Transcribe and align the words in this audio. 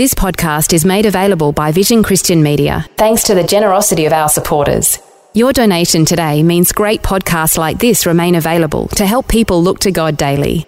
This 0.00 0.14
podcast 0.14 0.72
is 0.72 0.86
made 0.86 1.04
available 1.04 1.52
by 1.52 1.72
Vision 1.72 2.02
Christian 2.02 2.42
Media 2.42 2.86
thanks 2.96 3.22
to 3.24 3.34
the 3.34 3.44
generosity 3.44 4.06
of 4.06 4.14
our 4.14 4.30
supporters. 4.30 4.98
Your 5.34 5.52
donation 5.52 6.06
today 6.06 6.42
means 6.42 6.72
great 6.72 7.02
podcasts 7.02 7.58
like 7.58 7.78
this 7.78 8.06
remain 8.06 8.34
available 8.34 8.88
to 8.96 9.04
help 9.04 9.28
people 9.28 9.62
look 9.62 9.78
to 9.80 9.90
God 9.92 10.16
daily. 10.16 10.64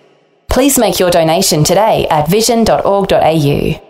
Please 0.51 0.79
make 0.79 1.01
your 1.01 1.11
donation 1.11 1.65
today 1.65 2.07
at 2.11 2.29
vision.org.au. 2.29 3.81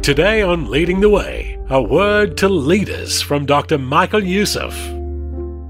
Today 0.00 0.40
on 0.40 0.70
Leading 0.70 1.00
the 1.00 1.10
Way, 1.10 1.58
a 1.68 1.82
word 1.82 2.38
to 2.38 2.48
leaders 2.48 3.20
from 3.20 3.44
Dr. 3.44 3.76
Michael 3.76 4.24
Youssef. 4.24 4.97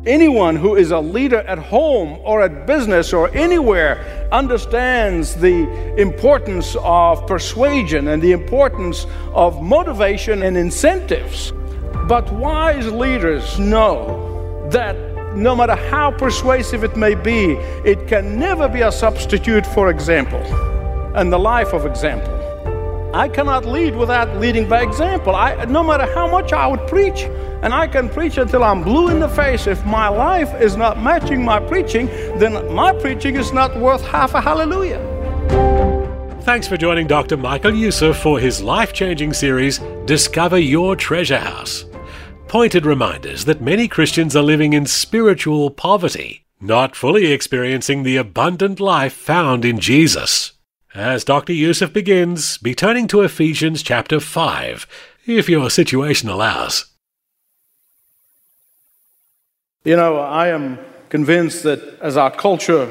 Anyone 0.08 0.56
who 0.56 0.74
is 0.74 0.90
a 0.90 0.98
leader 0.98 1.40
at 1.40 1.58
home 1.58 2.18
or 2.24 2.40
at 2.40 2.66
business 2.66 3.12
or 3.12 3.28
anywhere 3.36 4.28
understands 4.32 5.34
the 5.34 5.68
importance 6.00 6.74
of 6.80 7.26
persuasion 7.26 8.08
and 8.08 8.22
the 8.22 8.32
importance 8.32 9.06
of 9.34 9.62
motivation 9.62 10.42
and 10.42 10.56
incentives. 10.56 11.52
But 12.06 12.32
wise 12.32 12.90
leaders 12.90 13.58
know 13.58 14.66
that 14.70 14.96
no 15.36 15.54
matter 15.54 15.76
how 15.76 16.10
persuasive 16.12 16.84
it 16.84 16.96
may 16.96 17.14
be, 17.14 17.52
it 17.84 18.08
can 18.08 18.38
never 18.38 18.66
be 18.66 18.80
a 18.80 18.90
substitute 18.90 19.66
for 19.66 19.90
example 19.90 20.40
and 21.16 21.30
the 21.30 21.38
life 21.38 21.74
of 21.74 21.84
example. 21.84 22.37
I 23.14 23.28
cannot 23.28 23.64
lead 23.64 23.96
without 23.96 24.36
leading 24.36 24.68
by 24.68 24.82
example. 24.82 25.34
I, 25.34 25.64
no 25.64 25.82
matter 25.82 26.06
how 26.14 26.28
much 26.30 26.52
I 26.52 26.66
would 26.66 26.86
preach, 26.86 27.22
and 27.62 27.72
I 27.72 27.86
can 27.86 28.08
preach 28.08 28.36
until 28.36 28.62
I'm 28.62 28.82
blue 28.82 29.08
in 29.08 29.18
the 29.18 29.28
face. 29.28 29.66
If 29.66 29.84
my 29.84 30.08
life 30.08 30.54
is 30.60 30.76
not 30.76 31.02
matching 31.02 31.44
my 31.44 31.58
preaching, 31.58 32.06
then 32.38 32.72
my 32.72 32.92
preaching 32.92 33.36
is 33.36 33.52
not 33.52 33.76
worth 33.78 34.06
half 34.06 34.34
a 34.34 34.40
hallelujah. 34.40 35.00
Thanks 36.42 36.68
for 36.68 36.76
joining 36.76 37.06
Dr. 37.06 37.36
Michael 37.36 37.74
Youssef 37.74 38.16
for 38.16 38.38
his 38.38 38.62
life 38.62 38.92
changing 38.92 39.32
series, 39.32 39.78
Discover 40.04 40.58
Your 40.58 40.94
Treasure 40.94 41.38
House. 41.38 41.84
Pointed 42.46 42.86
reminders 42.86 43.44
that 43.46 43.60
many 43.60 43.88
Christians 43.88 44.36
are 44.36 44.42
living 44.42 44.72
in 44.72 44.86
spiritual 44.86 45.70
poverty, 45.70 46.44
not 46.60 46.94
fully 46.94 47.32
experiencing 47.32 48.02
the 48.02 48.16
abundant 48.16 48.80
life 48.80 49.12
found 49.12 49.64
in 49.64 49.78
Jesus. 49.78 50.52
As 50.94 51.22
Dr. 51.22 51.52
Youssef 51.52 51.92
begins, 51.92 52.56
be 52.58 52.74
turning 52.74 53.08
to 53.08 53.20
Ephesians 53.20 53.82
chapter 53.82 54.20
5, 54.20 54.86
if 55.26 55.46
your 55.46 55.68
situation 55.68 56.30
allows. 56.30 56.86
You 59.84 59.96
know, 59.96 60.16
I 60.16 60.48
am 60.48 60.78
convinced 61.10 61.62
that 61.64 61.80
as 62.00 62.16
our 62.16 62.30
culture 62.30 62.90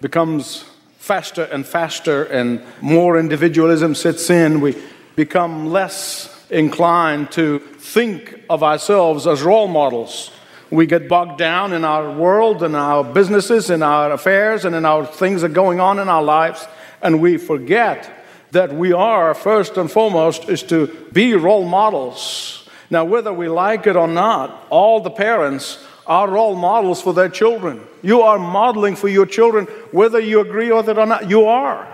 becomes 0.00 0.64
faster 0.98 1.42
and 1.44 1.66
faster 1.66 2.24
and 2.24 2.62
more 2.80 3.18
individualism 3.18 3.96
sits 3.96 4.30
in, 4.30 4.60
we 4.60 4.80
become 5.16 5.66
less 5.66 6.46
inclined 6.48 7.32
to 7.32 7.58
think 7.58 8.40
of 8.48 8.62
ourselves 8.62 9.26
as 9.26 9.42
role 9.42 9.66
models. 9.66 10.30
We 10.70 10.86
get 10.86 11.08
bogged 11.08 11.38
down 11.38 11.72
in 11.72 11.84
our 11.84 12.12
world 12.12 12.62
and 12.62 12.76
our 12.76 13.02
businesses 13.02 13.68
and 13.68 13.82
our 13.82 14.12
affairs 14.12 14.64
and 14.64 14.76
in 14.76 14.84
our 14.84 15.04
things 15.04 15.40
that 15.42 15.50
are 15.50 15.54
going 15.54 15.80
on 15.80 15.98
in 15.98 16.08
our 16.08 16.22
lives 16.22 16.68
and 17.02 17.20
we 17.20 17.36
forget 17.36 18.10
that 18.52 18.72
we 18.72 18.92
are, 18.92 19.34
first 19.34 19.76
and 19.76 19.90
foremost, 19.90 20.48
is 20.48 20.62
to 20.64 20.86
be 21.12 21.34
role 21.34 21.64
models. 21.64 22.68
Now, 22.90 23.04
whether 23.04 23.32
we 23.32 23.48
like 23.48 23.86
it 23.86 23.96
or 23.96 24.06
not, 24.06 24.66
all 24.68 25.00
the 25.00 25.10
parents 25.10 25.82
are 26.06 26.28
role 26.28 26.54
models 26.54 27.00
for 27.00 27.14
their 27.14 27.28
children. 27.28 27.80
You 28.02 28.22
are 28.22 28.38
modeling 28.38 28.96
for 28.96 29.08
your 29.08 29.24
children, 29.24 29.66
whether 29.92 30.20
you 30.20 30.40
agree 30.40 30.70
with 30.70 30.88
it 30.88 30.98
or 30.98 31.06
not, 31.06 31.30
you 31.30 31.46
are. 31.46 31.86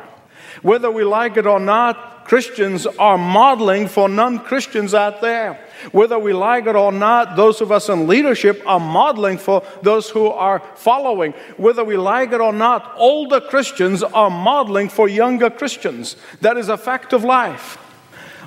Whether 0.62 0.91
we 0.91 1.05
like 1.05 1.37
it 1.37 1.47
or 1.47 1.61
not, 1.61 2.18
Christians 2.28 2.87
are 2.87 3.16
modeling 3.16 3.89
for 3.89 4.06
non 4.06 4.41
Christians 4.41 4.93
out 4.93 5.22
there. 5.22 5.59
Whether 5.93 6.19
we 6.19 6.34
like 6.34 6.66
it 6.66 6.77
or 6.77 6.93
not, 6.93 7.37
those 7.37 7.62
of 7.62 7.72
us 7.72 7.89
in 7.89 8.06
leadership 8.06 8.62
are 8.66 8.78
modeling 8.78 9.39
for 9.39 9.62
those 9.81 10.11
who 10.11 10.27
are 10.27 10.61
following. 10.75 11.33
Whether 11.56 11.84
we 11.84 11.97
like 11.97 12.33
it 12.33 12.43
or 12.43 12.53
not, 12.53 12.93
older 12.97 13.41
Christians 13.41 14.03
are 14.03 14.28
modeling 14.28 14.91
for 14.91 15.09
younger 15.09 15.49
Christians. 15.49 16.17
That 16.43 16.59
is 16.59 16.69
a 16.69 16.77
fact 16.77 17.15
of 17.15 17.25
life. 17.25 17.78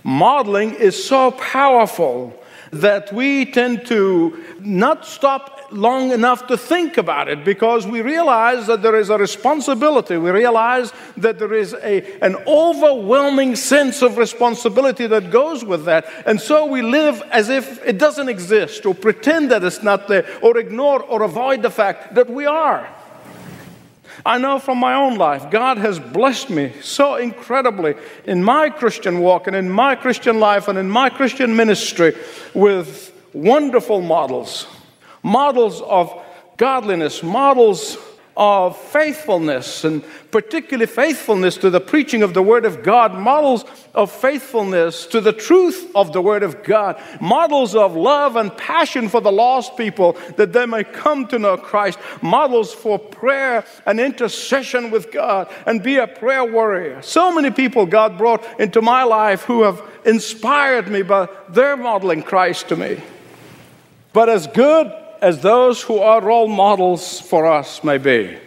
Modeling 0.04 0.76
is 0.76 1.04
so 1.04 1.32
powerful 1.32 2.40
that 2.72 3.12
we 3.12 3.46
tend 3.52 3.88
to 3.88 4.51
not 4.66 5.06
stop 5.06 5.68
long 5.72 6.12
enough 6.12 6.48
to 6.48 6.58
think 6.58 6.98
about 6.98 7.30
it 7.30 7.46
because 7.46 7.88
we 7.88 8.02
realize 8.02 8.68
that 8.68 8.82
there 8.82 8.96
is 8.96 9.10
a 9.10 9.18
responsibility. 9.18 10.18
We 10.18 10.32
realize 10.32 10.92
that 11.18 11.40
there 11.40 11.54
is 11.54 11.74
a, 11.74 12.20
an 12.22 12.36
overwhelming 12.48 13.56
sense 13.56 14.02
of 14.02 14.18
responsibility 14.18 15.08
that 15.08 15.32
goes 15.32 15.64
with 15.64 15.86
that. 15.86 16.06
And 16.26 16.40
so 16.40 16.66
we 16.66 16.82
live 16.82 17.22
as 17.32 17.50
if 17.50 17.84
it 17.86 17.98
doesn't 17.98 18.30
exist 18.30 18.86
or 18.86 18.94
pretend 18.94 19.52
that 19.52 19.64
it's 19.64 19.84
not 19.84 20.08
there 20.08 20.28
or 20.42 20.58
ignore 20.58 21.02
or 21.04 21.24
avoid 21.24 21.62
the 21.62 21.72
fact 21.72 22.16
that 22.16 22.30
we 22.30 22.46
are. 22.46 22.88
I 24.26 24.38
know 24.38 24.60
from 24.60 24.78
my 24.78 24.94
own 24.94 25.18
life, 25.18 25.50
God 25.50 25.78
has 25.78 26.00
blessed 26.00 26.50
me 26.50 26.74
so 26.82 27.16
incredibly 27.16 27.96
in 28.26 28.44
my 28.44 28.70
Christian 28.70 29.20
walk 29.20 29.48
and 29.48 29.56
in 29.56 29.70
my 29.70 29.96
Christian 29.96 30.40
life 30.40 30.68
and 30.68 30.78
in 30.78 30.90
my 30.90 31.10
Christian 31.10 31.56
ministry 31.56 32.14
with 32.54 33.11
wonderful 33.34 34.02
models 34.02 34.68
models 35.24 35.82
of 35.82 36.20
godliness, 36.58 37.24
models 37.24 37.98
of 38.38 38.78
faithfulness, 38.78 39.84
and 39.84 40.04
particularly 40.32 40.86
faithfulness 40.86 41.58
to 41.58 41.70
the 41.70 41.82
preaching 41.82 42.24
of 42.24 42.34
the 42.34 42.42
Word 42.42 42.66
of 42.66 42.82
God, 42.82 43.14
models 43.14 43.66
of 43.94 44.10
faithfulness 44.10 45.06
to 45.08 45.20
the 45.20 45.34
truth 45.34 45.92
of 45.96 46.14
the 46.14 46.22
Word 46.22 46.42
of 46.42 46.64
God, 46.64 47.00
models 47.20 47.76
of 47.76 47.96
love 47.96 48.38
and 48.38 48.56
passion 48.56 49.10
for 49.10 49.20
the 49.20 49.32
lost 49.32 49.76
people 49.76 50.14
that 50.38 50.54
they 50.54 50.66
may 50.66 50.84
come 50.84 51.28
to 51.28 51.38
know 51.38 51.58
Christ, 51.58 52.00
models 52.22 52.74
for 52.74 52.98
prayer 52.98 53.66
and 53.86 54.00
intercession 54.00 54.92
with 54.92 55.12
God 55.12 55.54
and 55.68 55.84
be 55.84 55.98
a 55.98 56.08
prayer 56.08 56.46
warrior. 56.46 57.02
So 57.02 57.34
many 57.34 57.52
people 57.52 57.86
God 57.86 58.18
brought 58.18 58.46
into 58.60 58.82
my 58.82 59.04
life 59.04 59.44
who 59.44 59.64
have 59.64 59.82
inspired 60.06 60.88
me 60.88 61.02
by 61.02 61.28
their 61.50 61.76
modeling 61.76 62.24
Christ 62.24 62.70
to 62.70 62.78
me. 62.78 63.02
But 64.14 64.30
as 64.30 64.48
good 64.48 64.92
as 65.22 65.42
those 65.42 65.82
who 65.82 66.00
are 66.00 66.22
role 66.22 66.48
models 66.48 67.20
for 67.20 67.46
us 67.46 67.84
may 67.84 67.98
be, 67.98 68.38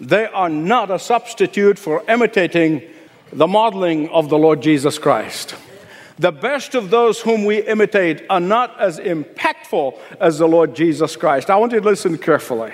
they 0.00 0.26
are 0.26 0.48
not 0.48 0.90
a 0.90 0.98
substitute 0.98 1.78
for 1.78 2.02
imitating 2.08 2.82
the 3.32 3.46
modeling 3.46 4.08
of 4.10 4.28
the 4.28 4.38
Lord 4.38 4.60
Jesus 4.60 4.98
Christ. 4.98 5.54
The 6.18 6.30
best 6.30 6.74
of 6.74 6.90
those 6.90 7.20
whom 7.20 7.44
we 7.44 7.62
imitate 7.62 8.24
are 8.30 8.40
not 8.40 8.78
as 8.80 9.00
impactful 9.00 9.98
as 10.20 10.38
the 10.38 10.46
Lord 10.46 10.76
Jesus 10.76 11.16
Christ. 11.16 11.50
I 11.50 11.56
want 11.56 11.72
you 11.72 11.80
to 11.80 11.84
listen 11.84 12.18
carefully. 12.18 12.72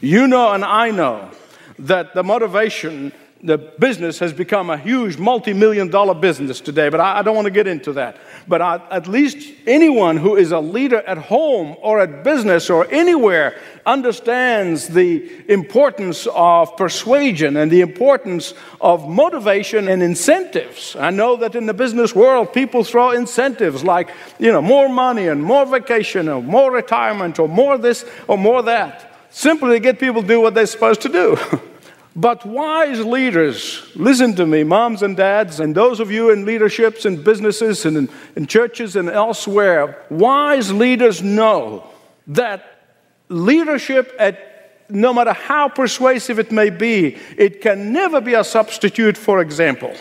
You 0.00 0.28
know, 0.28 0.52
and 0.52 0.64
I 0.64 0.90
know 0.90 1.30
that 1.78 2.14
the 2.14 2.22
motivation 2.22 3.12
the 3.46 3.58
business 3.58 4.18
has 4.18 4.32
become 4.32 4.70
a 4.70 4.76
huge 4.76 5.18
multi 5.18 5.52
million 5.52 5.88
dollar 5.88 6.14
business 6.14 6.60
today, 6.60 6.88
but 6.88 7.00
I, 7.00 7.18
I, 7.18 7.22
don't 7.22 7.36
want 7.36 7.46
to 7.46 7.52
get 7.52 7.68
into 7.68 7.92
that. 7.92 8.16
But 8.48 8.60
I, 8.60 8.82
at 8.90 9.06
least 9.06 9.54
anyone 9.66 10.16
who 10.16 10.34
is 10.34 10.50
a 10.50 10.58
leader 10.58 10.98
at 10.98 11.16
home 11.16 11.76
or 11.80 12.00
at 12.00 12.24
business 12.24 12.68
or 12.68 12.86
anywhere 12.90 13.56
understands 13.86 14.88
the 14.88 15.30
importance 15.48 16.26
of 16.34 16.76
persuasion 16.76 17.56
and 17.56 17.70
the 17.70 17.82
importance 17.82 18.52
of 18.80 19.08
motivation 19.08 19.86
and 19.86 20.02
incentives. 20.02 20.96
I 20.96 21.10
know 21.10 21.36
that 21.36 21.54
in 21.54 21.66
the 21.66 21.74
business 21.74 22.14
world, 22.14 22.52
people 22.52 22.82
throw 22.82 23.12
incentives 23.12 23.84
like, 23.84 24.10
you 24.40 24.50
know, 24.50 24.60
more 24.60 24.88
money 24.88 25.28
and 25.28 25.42
more 25.42 25.64
vacation 25.64 26.28
or 26.28 26.42
more 26.42 26.72
retirement 26.72 27.38
or 27.38 27.48
more 27.48 27.78
this 27.78 28.04
or 28.26 28.36
more 28.36 28.62
that, 28.64 29.12
simply 29.30 29.70
to 29.70 29.80
get 29.80 30.00
people 30.00 30.22
to 30.22 30.28
do 30.28 30.40
what 30.40 30.54
they're 30.54 30.66
supposed 30.66 31.02
to 31.02 31.08
do. 31.08 31.38
But 32.18 32.46
wise 32.46 33.04
leaders, 33.04 33.92
listen 33.94 34.34
to 34.36 34.46
me, 34.46 34.64
moms 34.64 35.02
and 35.02 35.14
dads, 35.14 35.60
and 35.60 35.74
those 35.74 36.00
of 36.00 36.10
you 36.10 36.30
in 36.30 36.46
leaderships 36.46 37.04
and 37.04 37.22
businesses 37.22 37.84
and 37.84 37.94
in, 37.94 38.08
in 38.34 38.46
churches 38.46 38.96
and 38.96 39.10
elsewhere, 39.10 40.02
wise 40.08 40.72
leaders 40.72 41.22
know 41.22 41.86
that 42.28 42.80
leadership 43.28 44.16
at 44.18 44.54
no 44.88 45.12
matter 45.12 45.34
how 45.34 45.68
persuasive 45.68 46.38
it 46.38 46.50
may 46.50 46.70
be, 46.70 47.18
it 47.36 47.60
can 47.60 47.92
never 47.92 48.22
be 48.22 48.32
a 48.32 48.44
substitute 48.44 49.18
for 49.18 49.40
example 49.40 49.94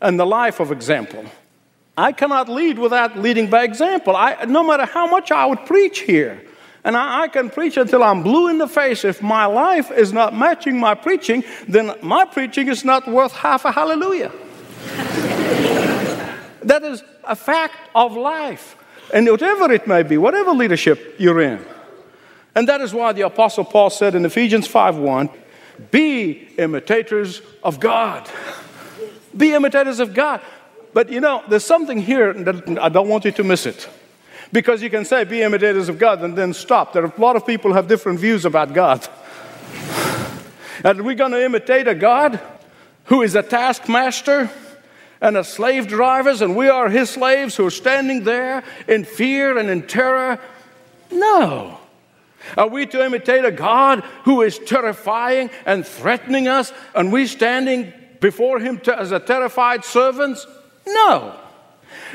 and 0.00 0.18
the 0.18 0.26
life 0.26 0.58
of 0.58 0.72
example. 0.72 1.24
I 1.96 2.10
cannot 2.10 2.48
lead 2.48 2.80
without 2.80 3.16
leading 3.16 3.48
by 3.48 3.62
example. 3.62 4.16
I, 4.16 4.44
no 4.46 4.64
matter 4.64 4.86
how 4.86 5.06
much 5.06 5.30
I 5.30 5.46
would 5.46 5.66
preach 5.66 6.00
here, 6.00 6.42
and 6.84 6.96
I, 6.96 7.22
I, 7.22 7.28
can 7.28 7.48
preach 7.48 7.78
until 7.78 8.02
I'm 8.02 8.22
blue 8.22 8.48
in 8.48 8.58
the 8.58 8.68
face. 8.68 9.04
If 9.04 9.22
my 9.22 9.46
life 9.46 9.90
is 9.90 10.12
not 10.12 10.36
matching 10.36 10.78
my 10.78 10.94
preaching, 10.94 11.42
then 11.66 11.94
my 12.02 12.26
preaching 12.26 12.68
is 12.68 12.84
not 12.84 13.08
worth 13.08 13.32
half 13.32 13.64
a 13.64 13.72
hallelujah. 13.72 14.30
that 16.62 16.82
is 16.82 17.02
a 17.24 17.34
fact 17.34 17.76
of 17.94 18.14
life. 18.14 18.76
And 19.12 19.28
whatever 19.28 19.72
it 19.72 19.86
may 19.86 20.02
be, 20.02 20.18
whatever 20.18 20.52
leadership 20.52 21.14
you're 21.18 21.40
in. 21.40 21.64
And 22.54 22.68
that 22.68 22.82
is 22.82 22.92
why 22.92 23.12
the 23.12 23.22
Apostle 23.22 23.64
Paul 23.64 23.90
said 23.90 24.14
in 24.14 24.24
Ephesians 24.24 24.68
5:1, 24.68 25.30
be 25.90 26.48
imitators 26.58 27.40
of 27.62 27.80
God. 27.80 28.28
Be 29.36 29.54
imitators 29.54 30.00
of 30.00 30.14
God. 30.14 30.40
But 30.92 31.10
you 31.10 31.20
know, 31.20 31.42
there's 31.48 31.64
something 31.64 32.00
here 32.00 32.32
that 32.32 32.78
I 32.78 32.88
don't 32.88 33.08
want 33.08 33.24
you 33.24 33.32
to 33.32 33.42
miss 33.42 33.66
it. 33.66 33.88
Because 34.54 34.82
you 34.82 34.88
can 34.88 35.04
say, 35.04 35.24
be 35.24 35.42
imitators 35.42 35.88
of 35.88 35.98
God, 35.98 36.22
and 36.22 36.38
then 36.38 36.54
stop. 36.54 36.92
There 36.92 37.02
are 37.02 37.12
a 37.12 37.20
lot 37.20 37.34
of 37.34 37.44
people 37.44 37.72
have 37.72 37.88
different 37.88 38.20
views 38.20 38.44
about 38.44 38.72
God. 38.72 39.04
And 40.84 41.04
we're 41.04 41.16
going 41.16 41.32
to 41.32 41.44
imitate 41.44 41.88
a 41.88 41.94
God 41.96 42.40
who 43.06 43.22
is 43.22 43.34
a 43.34 43.42
taskmaster 43.42 44.48
and 45.20 45.36
a 45.36 45.42
slave 45.42 45.88
drivers, 45.88 46.40
and 46.40 46.54
we 46.54 46.68
are 46.68 46.88
his 46.88 47.10
slaves 47.10 47.56
who 47.56 47.66
are 47.66 47.70
standing 47.70 48.22
there 48.22 48.62
in 48.86 49.04
fear 49.04 49.58
and 49.58 49.68
in 49.68 49.88
terror? 49.88 50.38
No. 51.10 51.80
Are 52.56 52.68
we 52.68 52.86
to 52.86 53.04
imitate 53.04 53.44
a 53.44 53.50
God 53.50 54.04
who 54.22 54.40
is 54.42 54.60
terrifying 54.60 55.50
and 55.66 55.84
threatening 55.84 56.46
us, 56.46 56.72
and 56.94 57.12
we 57.12 57.26
standing 57.26 57.92
before 58.20 58.60
him 58.60 58.80
as 58.86 59.10
a 59.10 59.18
terrified 59.18 59.84
servants? 59.84 60.46
No. 60.86 61.40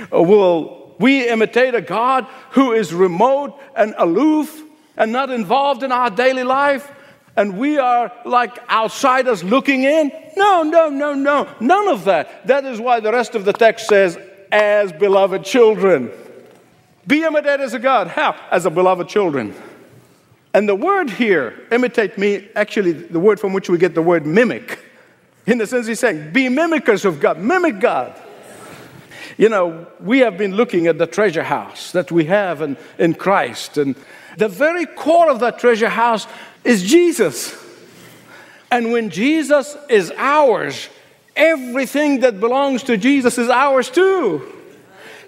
Will 0.10 0.79
we 1.00 1.28
imitate 1.28 1.74
a 1.74 1.82
God 1.82 2.28
who 2.52 2.74
is 2.74 2.94
remote 2.94 3.60
and 3.76 3.96
aloof 3.98 4.62
and 4.98 5.12
not 5.12 5.30
involved 5.30 5.82
in 5.82 5.92
our 5.92 6.10
daily 6.10 6.44
life, 6.44 6.92
and 7.38 7.58
we 7.58 7.78
are 7.78 8.12
like 8.26 8.58
outsiders 8.70 9.44
looking 9.44 9.84
in? 9.84 10.12
No, 10.36 10.64
no, 10.64 10.90
no, 10.90 11.14
no. 11.14 11.48
None 11.62 11.88
of 11.88 12.04
that. 12.06 12.46
That 12.48 12.66
is 12.66 12.80
why 12.80 13.00
the 13.00 13.12
rest 13.12 13.34
of 13.34 13.46
the 13.46 13.54
text 13.54 13.88
says, 13.88 14.18
as 14.52 14.92
beloved 14.92 15.46
children. 15.46 16.12
Be 17.08 17.24
imitators 17.24 17.74
of 17.74 17.82
God. 17.82 18.08
How? 18.08 18.36
As 18.52 18.66
a 18.66 18.70
beloved 18.70 19.08
children. 19.08 19.56
And 20.54 20.68
the 20.68 20.76
word 20.76 21.10
here, 21.10 21.68
imitate 21.72 22.18
me, 22.18 22.50
actually, 22.56 22.92
the 22.92 23.20
word 23.20 23.40
from 23.40 23.54
which 23.54 23.70
we 23.70 23.78
get 23.78 23.96
the 23.96 24.02
word 24.02 24.26
mimic, 24.26 24.80
in 25.46 25.60
the 25.60 25.68
sense 25.68 25.88
he's 25.88 26.00
saying, 26.00 26.32
be 26.34 26.48
mimickers 26.48 27.06
of 27.06 27.20
God, 27.20 27.40
mimic 27.40 27.80
God. 27.80 28.20
You 29.40 29.48
know, 29.48 29.88
we 30.02 30.20
have 30.20 30.38
been 30.38 30.56
looking 30.58 30.88
at 30.88 30.98
the 30.98 31.08
treasure 31.08 31.44
house 31.44 31.94
that 31.94 32.12
we 32.12 32.26
have 32.26 32.62
in, 32.62 32.76
in 32.98 33.14
Christ, 33.14 33.78
and 33.78 33.96
the 34.38 34.50
very 34.50 34.86
core 34.86 35.32
of 35.32 35.40
that 35.40 35.60
treasure 35.60 35.88
house 35.88 36.28
is 36.66 36.84
Jesus. 36.84 37.56
And 38.70 38.92
when 38.92 39.10
Jesus 39.10 39.78
is 39.90 40.12
ours, 40.18 40.90
everything 41.38 42.20
that 42.20 42.42
belongs 42.42 42.84
to 42.84 42.98
Jesus 42.98 43.38
is 43.38 43.48
ours 43.48 43.90
too. 43.90 44.59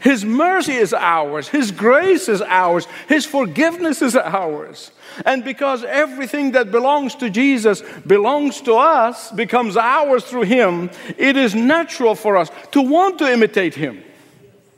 His 0.01 0.25
mercy 0.25 0.73
is 0.73 0.93
ours, 0.93 1.47
His 1.47 1.71
grace 1.71 2.27
is 2.27 2.41
ours, 2.41 2.87
His 3.07 3.25
forgiveness 3.25 4.01
is 4.01 4.15
ours. 4.15 4.91
And 5.25 5.43
because 5.43 5.83
everything 5.83 6.51
that 6.51 6.71
belongs 6.71 7.13
to 7.15 7.29
Jesus 7.29 7.83
belongs 8.07 8.61
to 8.61 8.73
us, 8.73 9.31
becomes 9.31 9.77
ours 9.77 10.23
through 10.23 10.43
Him, 10.43 10.89
it 11.17 11.37
is 11.37 11.53
natural 11.53 12.15
for 12.15 12.35
us 12.35 12.49
to 12.71 12.81
want 12.81 13.19
to 13.19 13.31
imitate 13.31 13.75
Him. 13.75 14.03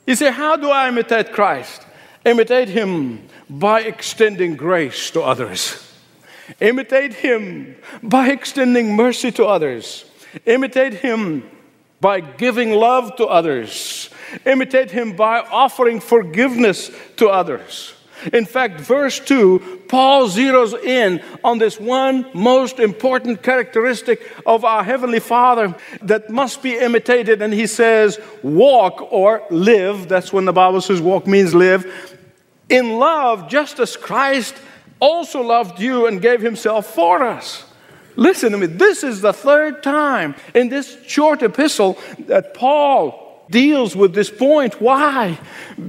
You 0.06 0.16
say, 0.16 0.30
How 0.30 0.58
do 0.58 0.70
I 0.70 0.90
imitate 0.90 1.31
Christ? 1.31 1.86
Imitate 2.26 2.68
Him 2.68 3.26
by 3.50 3.81
extending 3.81 4.58
grace 4.58 5.10
to 5.12 5.22
others. 5.22 5.90
Imitate 6.60 7.14
Him 7.14 7.78
by 8.02 8.30
extending 8.30 8.94
mercy 8.94 9.31
to 9.31 9.46
others. 9.46 10.04
Imitate 10.46 10.96
Him 10.96 11.50
by 12.04 12.20
giving 12.20 12.72
love 12.72 13.16
to 13.16 13.26
others. 13.26 14.10
Imitate 14.46 14.92
Him 14.92 15.16
by 15.16 15.40
offering 15.40 16.02
forgiveness 16.02 16.92
to 17.16 17.30
others. 17.30 17.94
In 18.34 18.46
fact, 18.46 18.82
verse 18.82 19.20
2, 19.22 19.84
Paul 19.88 20.28
zeroes 20.28 20.74
in 20.84 21.22
on 21.46 21.60
this 21.60 21.80
one 21.80 22.26
most 22.34 22.80
important 22.80 23.42
characteristic 23.42 24.22
of 24.46 24.66
our 24.66 24.84
Heavenly 24.84 25.22
Father 25.22 25.76
that 26.02 26.30
must 26.30 26.62
be 26.62 26.78
imitated. 26.78 27.42
And 27.42 27.54
he 27.54 27.68
says, 27.68 28.20
Walk 28.44 29.12
or 29.12 29.44
live. 29.50 30.10
That's 30.10 30.34
when 30.34 30.44
the 30.44 30.54
Bible 30.54 30.82
says 30.82 31.00
walk 31.00 31.26
means 31.26 31.56
live. 31.56 32.18
In 32.68 32.98
love, 33.00 33.48
just 33.48 33.80
as 33.80 33.96
Christ 33.96 34.56
also 35.00 35.42
loved 35.42 35.80
you 35.80 36.08
and 36.08 36.22
gave 36.22 36.42
himself 36.42 36.86
for 36.86 37.24
us. 37.24 37.66
Listen 38.15 38.51
to 38.51 38.57
me. 38.57 38.68
This 38.68 39.04
is 39.04 39.21
the 39.21 39.33
third 39.33 39.83
time 39.83 40.36
in 40.54 40.69
this 40.69 40.98
short 41.06 41.42
epistle 41.42 41.98
that 42.19 42.54
Paul 42.54 43.19
deals 43.50 43.95
with 43.95 44.13
this 44.13 44.30
point. 44.30 44.80
Why? 44.81 45.39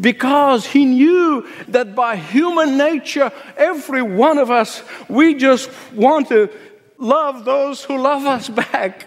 Because 0.01 0.67
he 0.67 0.85
knew 0.85 1.47
that 1.69 1.95
by 1.95 2.17
human 2.17 2.77
nature, 2.77 3.33
every 3.57 4.03
one 4.03 4.39
of 4.39 4.51
us, 4.51 4.83
we 5.09 5.35
just 5.35 5.71
want 5.93 6.29
to 6.29 6.51
love 6.99 7.45
those 7.45 7.85
who 7.85 7.99
love 7.99 8.25
us 8.25 8.49
back. 8.49 9.07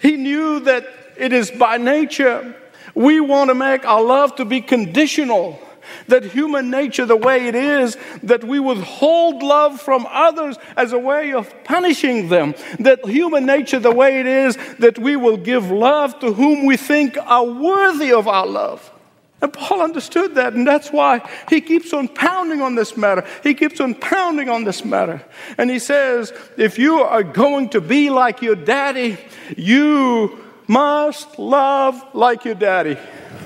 He 0.00 0.16
knew 0.16 0.60
that 0.60 0.86
it 1.16 1.32
is 1.32 1.50
by 1.50 1.78
nature. 1.78 2.54
We 2.94 3.20
want 3.20 3.50
to 3.50 3.54
make 3.54 3.84
our 3.84 4.02
love 4.02 4.36
to 4.36 4.44
be 4.44 4.60
conditional 4.60 5.60
that 6.06 6.24
human 6.24 6.70
nature, 6.70 7.06
the 7.06 7.16
way 7.16 7.46
it 7.46 7.54
is, 7.54 7.96
that 8.22 8.44
we 8.44 8.58
withhold 8.60 9.42
love 9.42 9.80
from 9.80 10.06
others 10.10 10.56
as 10.76 10.92
a 10.92 10.98
way 10.98 11.32
of 11.32 11.52
punishing 11.64 12.28
them. 12.28 12.54
That 12.78 13.04
human 13.04 13.46
nature, 13.46 13.78
the 13.78 13.92
way 13.92 14.20
it 14.20 14.26
is, 14.26 14.56
that 14.78 14.98
we 14.98 15.16
will 15.16 15.36
give 15.36 15.70
love 15.70 16.18
to 16.20 16.32
whom 16.32 16.66
we 16.66 16.76
think 16.76 17.16
are 17.18 17.44
worthy 17.44 18.12
of 18.12 18.28
our 18.28 18.46
love. 18.46 18.92
And 19.40 19.52
Paul 19.52 19.82
understood 19.82 20.34
that, 20.34 20.54
and 20.54 20.66
that's 20.66 20.90
why 20.90 21.28
he 21.48 21.60
keeps 21.60 21.92
on 21.92 22.08
pounding 22.08 22.60
on 22.60 22.74
this 22.74 22.96
matter. 22.96 23.24
He 23.44 23.54
keeps 23.54 23.80
on 23.80 23.94
pounding 23.94 24.48
on 24.48 24.64
this 24.64 24.84
matter. 24.84 25.24
And 25.56 25.70
he 25.70 25.78
says, 25.78 26.32
if 26.56 26.76
you 26.76 26.96
are 26.96 27.22
going 27.22 27.68
to 27.70 27.80
be 27.80 28.10
like 28.10 28.42
your 28.42 28.56
daddy, 28.56 29.16
you 29.56 30.44
must 30.66 31.38
love 31.38 32.04
like 32.14 32.44
your 32.44 32.56
daddy. 32.56 32.98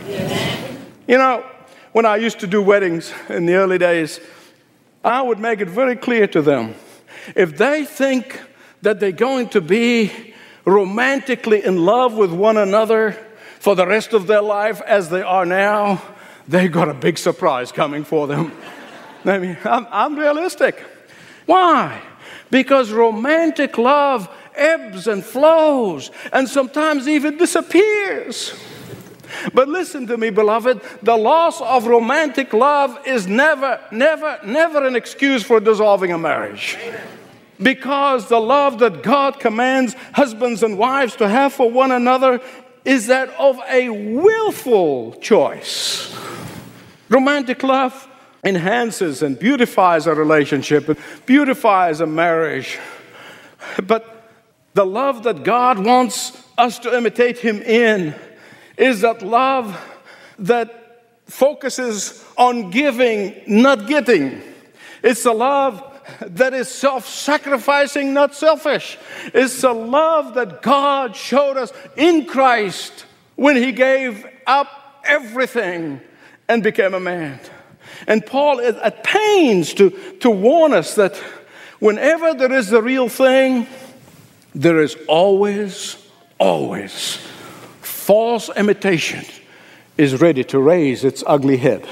Yes. 0.08 0.78
You 1.06 1.18
know, 1.18 1.44
when 1.92 2.06
I 2.06 2.16
used 2.16 2.40
to 2.40 2.46
do 2.46 2.62
weddings 2.62 3.12
in 3.28 3.46
the 3.46 3.54
early 3.54 3.78
days, 3.78 4.20
I 5.04 5.22
would 5.22 5.38
make 5.38 5.60
it 5.60 5.68
very 5.68 5.96
clear 5.96 6.26
to 6.28 6.42
them 6.42 6.74
if 7.34 7.56
they 7.56 7.84
think 7.84 8.40
that 8.82 9.00
they're 9.00 9.12
going 9.12 9.49
to 9.50 9.61
be 9.61 10.34
romantically 10.64 11.64
in 11.64 11.84
love 11.84 12.14
with 12.14 12.32
one 12.32 12.56
another 12.56 13.12
for 13.58 13.75
the 13.75 13.87
rest 13.87 14.12
of 14.12 14.26
their 14.26 14.42
life 14.42 14.80
as 14.82 15.08
they 15.08 15.22
are 15.22 15.46
now, 15.46 16.02
they've 16.49 16.72
got 16.72 16.88
a 16.88 16.94
big 16.94 17.18
surprise 17.18 17.70
coming 17.70 18.04
for 18.04 18.26
them. 18.26 18.52
I 19.25 19.38
mean, 19.38 19.56
I'm, 19.64 19.87
I'm 19.90 20.16
realistic. 20.16 20.82
Why? 21.46 22.00
Because 22.50 22.90
romantic 22.90 23.78
love 23.78 24.28
ebbs 24.54 25.06
and 25.06 25.25
flows 25.25 26.11
and 26.32 26.49
sometimes 26.49 27.08
even 27.08 27.37
disappears. 27.37 28.52
But 29.52 29.68
listen 29.68 30.06
to 30.08 30.16
me, 30.16 30.30
beloved, 30.30 30.80
the 31.02 31.16
loss 31.16 31.60
of 31.60 31.86
romantic 31.86 32.52
love 32.52 33.06
is 33.06 33.26
never, 33.26 33.80
never, 33.90 34.38
never 34.44 34.86
an 34.86 34.96
excuse 34.96 35.42
for 35.42 35.60
dissolving 35.60 36.12
a 36.12 36.18
marriage. 36.18 36.76
Because 37.60 38.28
the 38.28 38.40
love 38.40 38.78
that 38.80 39.02
God 39.02 39.38
commands 39.38 39.94
husbands 40.12 40.62
and 40.62 40.78
wives 40.78 41.16
to 41.16 41.28
have 41.28 41.52
for 41.52 41.70
one 41.70 41.92
another 41.92 42.40
is 42.84 43.06
that 43.06 43.28
of 43.38 43.58
a 43.70 43.88
willful 43.88 45.12
choice. 45.20 46.14
Romantic 47.08 47.62
love 47.62 48.08
enhances 48.44 49.22
and 49.22 49.38
beautifies 49.38 50.06
a 50.06 50.14
relationship, 50.14 50.88
and 50.88 50.98
beautifies 51.26 52.00
a 52.00 52.06
marriage. 52.06 52.78
But 53.86 54.30
the 54.74 54.86
love 54.86 55.22
that 55.24 55.44
God 55.44 55.78
wants 55.78 56.42
us 56.58 56.78
to 56.80 56.96
imitate 56.96 57.38
Him 57.38 57.62
in 57.62 58.14
is 58.76 59.00
that 59.02 59.23
love 59.23 59.79
that 60.38 60.83
focuses 61.26 62.25
on 62.37 62.71
giving, 62.71 63.43
not 63.47 63.87
getting. 63.87 64.43
It's 65.02 65.25
a 65.25 65.33
love 65.33 65.83
that 66.21 66.52
is 66.55 66.69
self 66.69 67.07
sacrificing, 67.07 68.12
not 68.12 68.35
selfish. 68.35 68.99
It's 69.33 69.62
a 69.64 69.73
love 69.73 70.35
that 70.35 70.62
God 70.62 71.17
showed 71.17 71.57
us 71.57 71.73
in 71.97 72.26
Christ 72.26 73.07
when 73.37 73.57
He 73.57 73.73
gave 73.73 74.26
up 74.47 74.69
everything 75.05 76.00
and 76.49 76.62
became 76.62 76.95
a 76.95 77.00
man. 77.00 77.41
And 78.07 78.25
Paul 78.25 78.59
is 78.59 78.76
at 78.76 79.05
pains 79.05 79.75
to, 79.75 79.91
to 80.21 80.31
warn 80.31 80.73
us 80.73 80.95
that 80.97 81.17
whenever 81.79 82.35
there 82.35 82.52
is 82.52 82.69
the 82.69 82.83
real 82.83 83.09
thing, 83.09 83.67
there 84.55 84.81
is 84.81 84.97
always, 85.09 85.97
always 86.38 87.19
false 88.02 88.50
imitation 88.56 89.25
is 89.97 90.21
ready 90.21 90.42
to 90.42 90.59
raise 90.59 91.04
its 91.04 91.23
ugly 91.25 91.56
head. 91.56 91.87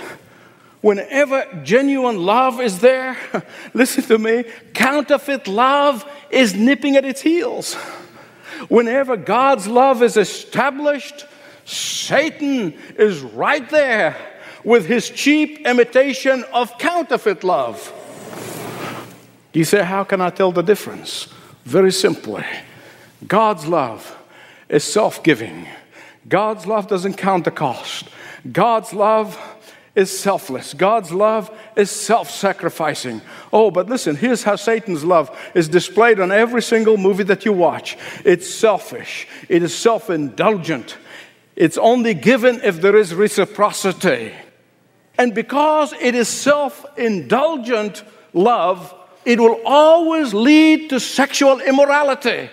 Whenever 0.81 1.47
genuine 1.63 2.25
love 2.25 2.61
is 2.61 2.81
there, 2.81 3.17
listen 3.75 4.03
to 4.05 4.19
me, 4.19 4.45
counterfeit 4.75 5.47
love 5.47 6.05
is 6.31 6.55
nipping 6.55 6.97
at 6.97 7.05
its 7.05 7.21
heels. 7.21 7.75
Whenever 8.69 9.17
God's 9.17 9.69
love 9.69 10.03
is 10.03 10.17
established, 10.17 11.27
Satan 11.65 12.75
is 12.97 13.21
right 13.21 13.69
there 13.71 14.17
with 14.65 14.87
his 14.87 15.09
cheap 15.11 15.65
imitation 15.65 16.45
of 16.53 16.77
counterfeit 16.79 17.45
love. 17.45 17.79
You 19.53 19.65
say, 19.65 19.85
How 19.85 20.03
can 20.05 20.21
I 20.21 20.31
tell 20.31 20.51
the 20.51 20.63
difference? 20.63 21.29
Very 21.65 21.93
simply, 21.93 22.45
God's 23.27 23.67
love 23.67 24.17
is 24.69 24.83
self 24.83 25.23
giving. 25.23 25.69
God's 26.29 26.67
love 26.67 26.87
doesn't 26.87 27.15
count 27.15 27.45
the 27.45 27.51
cost. 27.51 28.09
God's 28.51 28.93
love 28.93 29.39
is 29.95 30.17
selfless. 30.17 30.75
God's 30.75 31.13
love 31.13 31.51
is 31.77 31.91
self 31.91 32.31
sacrificing. 32.31 33.21
Oh, 33.53 33.71
but 33.71 33.89
listen, 33.89 34.17
here's 34.17 34.43
how 34.43 34.57
Satan's 34.57 35.05
love 35.05 35.37
is 35.55 35.69
displayed 35.69 36.21
on 36.21 36.31
every 36.31 36.63
single 36.63 36.97
movie 36.97 37.25
that 37.25 37.45
you 37.45 37.53
watch 37.53 37.97
it's 38.25 38.49
selfish, 38.49 39.27
it 39.49 39.63
is 39.63 39.77
self 39.77 40.11
indulgent, 40.11 40.97
it's 41.57 41.79
only 41.79 42.15
given 42.15 42.61
if 42.63 42.81
there 42.81 42.97
is 42.97 43.15
reciprocity. 43.15 44.33
And 45.19 45.35
because 45.35 45.93
it 45.95 46.15
is 46.15 46.29
self 46.29 46.87
indulgent 46.97 48.05
love, 48.33 48.95
it 49.25 49.41
will 49.41 49.61
always 49.67 50.33
lead 50.33 50.91
to 50.91 51.01
sexual 51.01 51.61
immorality. 51.61 52.49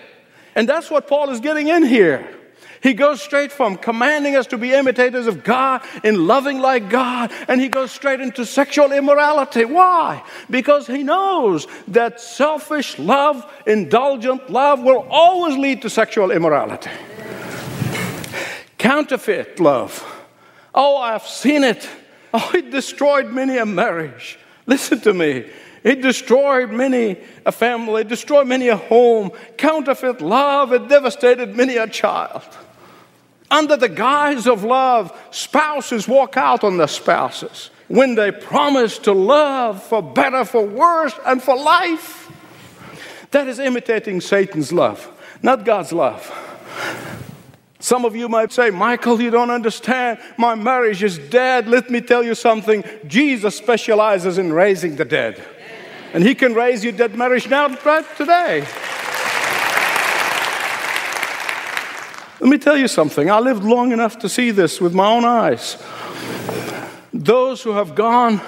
And 0.54 0.68
that's 0.68 0.90
what 0.90 1.06
Paul 1.06 1.30
is 1.30 1.40
getting 1.40 1.68
in 1.68 1.84
here. 1.84 2.37
He 2.82 2.94
goes 2.94 3.20
straight 3.20 3.50
from 3.50 3.76
commanding 3.76 4.36
us 4.36 4.46
to 4.48 4.58
be 4.58 4.72
imitators 4.72 5.26
of 5.26 5.42
God 5.42 5.82
in 6.04 6.26
loving 6.26 6.60
like 6.60 6.88
God, 6.88 7.32
and 7.48 7.60
he 7.60 7.68
goes 7.68 7.90
straight 7.90 8.20
into 8.20 8.46
sexual 8.46 8.92
immorality. 8.92 9.64
Why? 9.64 10.22
Because 10.48 10.86
he 10.86 11.02
knows 11.02 11.66
that 11.88 12.20
selfish 12.20 12.98
love, 12.98 13.44
indulgent 13.66 14.50
love, 14.50 14.82
will 14.82 15.06
always 15.10 15.56
lead 15.56 15.82
to 15.82 15.90
sexual 15.90 16.30
immorality. 16.30 16.90
Counterfeit 18.78 19.58
love. 19.58 20.04
Oh, 20.74 20.98
I've 20.98 21.26
seen 21.26 21.64
it. 21.64 21.88
Oh, 22.32 22.50
it 22.54 22.70
destroyed 22.70 23.30
many 23.32 23.58
a 23.58 23.66
marriage. 23.66 24.38
Listen 24.66 25.00
to 25.00 25.12
me. 25.12 25.46
It 25.82 26.02
destroyed 26.02 26.70
many 26.70 27.16
a 27.46 27.52
family, 27.52 28.04
destroyed 28.04 28.46
many 28.46 28.68
a 28.68 28.76
home. 28.76 29.30
Counterfeit 29.56 30.20
love, 30.20 30.72
it 30.72 30.88
devastated 30.88 31.56
many 31.56 31.76
a 31.76 31.86
child. 31.86 32.42
Under 33.50 33.76
the 33.76 33.88
guise 33.88 34.46
of 34.46 34.64
love, 34.64 35.16
spouses 35.30 36.06
walk 36.06 36.36
out 36.36 36.64
on 36.64 36.76
their 36.76 36.88
spouses 36.88 37.70
when 37.88 38.14
they 38.14 38.30
promise 38.30 38.98
to 38.98 39.12
love 39.12 39.82
for 39.82 40.02
better, 40.02 40.44
for 40.44 40.64
worse, 40.64 41.14
and 41.24 41.42
for 41.42 41.56
life. 41.56 42.30
That 43.30 43.48
is 43.48 43.58
imitating 43.58 44.20
Satan's 44.20 44.72
love, 44.72 45.10
not 45.42 45.64
God's 45.64 45.92
love. 45.92 46.30
Some 47.80 48.04
of 48.04 48.16
you 48.16 48.28
might 48.28 48.52
say, 48.52 48.70
Michael, 48.70 49.20
you 49.20 49.30
don't 49.30 49.50
understand. 49.50 50.18
My 50.36 50.54
marriage 50.54 51.02
is 51.02 51.16
dead. 51.16 51.68
Let 51.68 51.90
me 51.90 52.00
tell 52.00 52.24
you 52.24 52.34
something. 52.34 52.84
Jesus 53.06 53.56
specializes 53.56 54.36
in 54.36 54.52
raising 54.52 54.96
the 54.96 55.04
dead. 55.04 55.42
And 56.12 56.24
he 56.24 56.34
can 56.34 56.54
raise 56.54 56.82
your 56.82 56.92
dead 56.92 57.14
marriage 57.14 57.48
now, 57.48 57.68
right 57.84 58.04
today. 58.16 58.66
Let 62.40 62.50
me 62.50 62.58
tell 62.58 62.76
you 62.76 62.86
something. 62.86 63.30
I 63.30 63.40
lived 63.40 63.64
long 63.64 63.90
enough 63.90 64.18
to 64.20 64.28
see 64.28 64.52
this 64.52 64.80
with 64.80 64.94
my 64.94 65.06
own 65.06 65.24
eyes. 65.24 65.82
Those 67.12 67.62
who 67.62 67.72
have 67.72 67.94
gone 67.96 68.40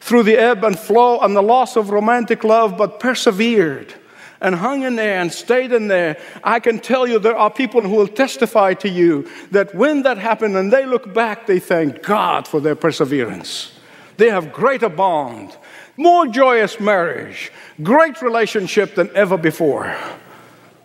through 0.00 0.22
the 0.22 0.38
ebb 0.38 0.64
and 0.64 0.78
flow 0.78 1.20
and 1.20 1.36
the 1.36 1.42
loss 1.42 1.76
of 1.76 1.90
romantic 1.90 2.42
love 2.42 2.78
but 2.78 3.00
persevered 3.00 3.92
and 4.40 4.54
hung 4.54 4.82
in 4.82 4.96
there 4.96 5.20
and 5.20 5.30
stayed 5.30 5.72
in 5.72 5.88
there, 5.88 6.16
I 6.42 6.60
can 6.60 6.78
tell 6.78 7.06
you 7.06 7.18
there 7.18 7.36
are 7.36 7.50
people 7.50 7.82
who 7.82 7.90
will 7.90 8.08
testify 8.08 8.74
to 8.74 8.88
you 8.88 9.28
that 9.50 9.74
when 9.74 10.02
that 10.02 10.16
happened 10.16 10.56
and 10.56 10.72
they 10.72 10.86
look 10.86 11.12
back, 11.12 11.46
they 11.46 11.58
thank 11.58 12.02
God 12.02 12.48
for 12.48 12.60
their 12.60 12.76
perseverance. 12.76 13.72
They 14.16 14.30
have 14.30 14.52
greater 14.52 14.88
bond, 14.88 15.56
more 15.96 16.26
joyous 16.26 16.80
marriage, 16.80 17.52
great 17.82 18.22
relationship 18.22 18.94
than 18.94 19.10
ever 19.14 19.36
before. 19.36 19.94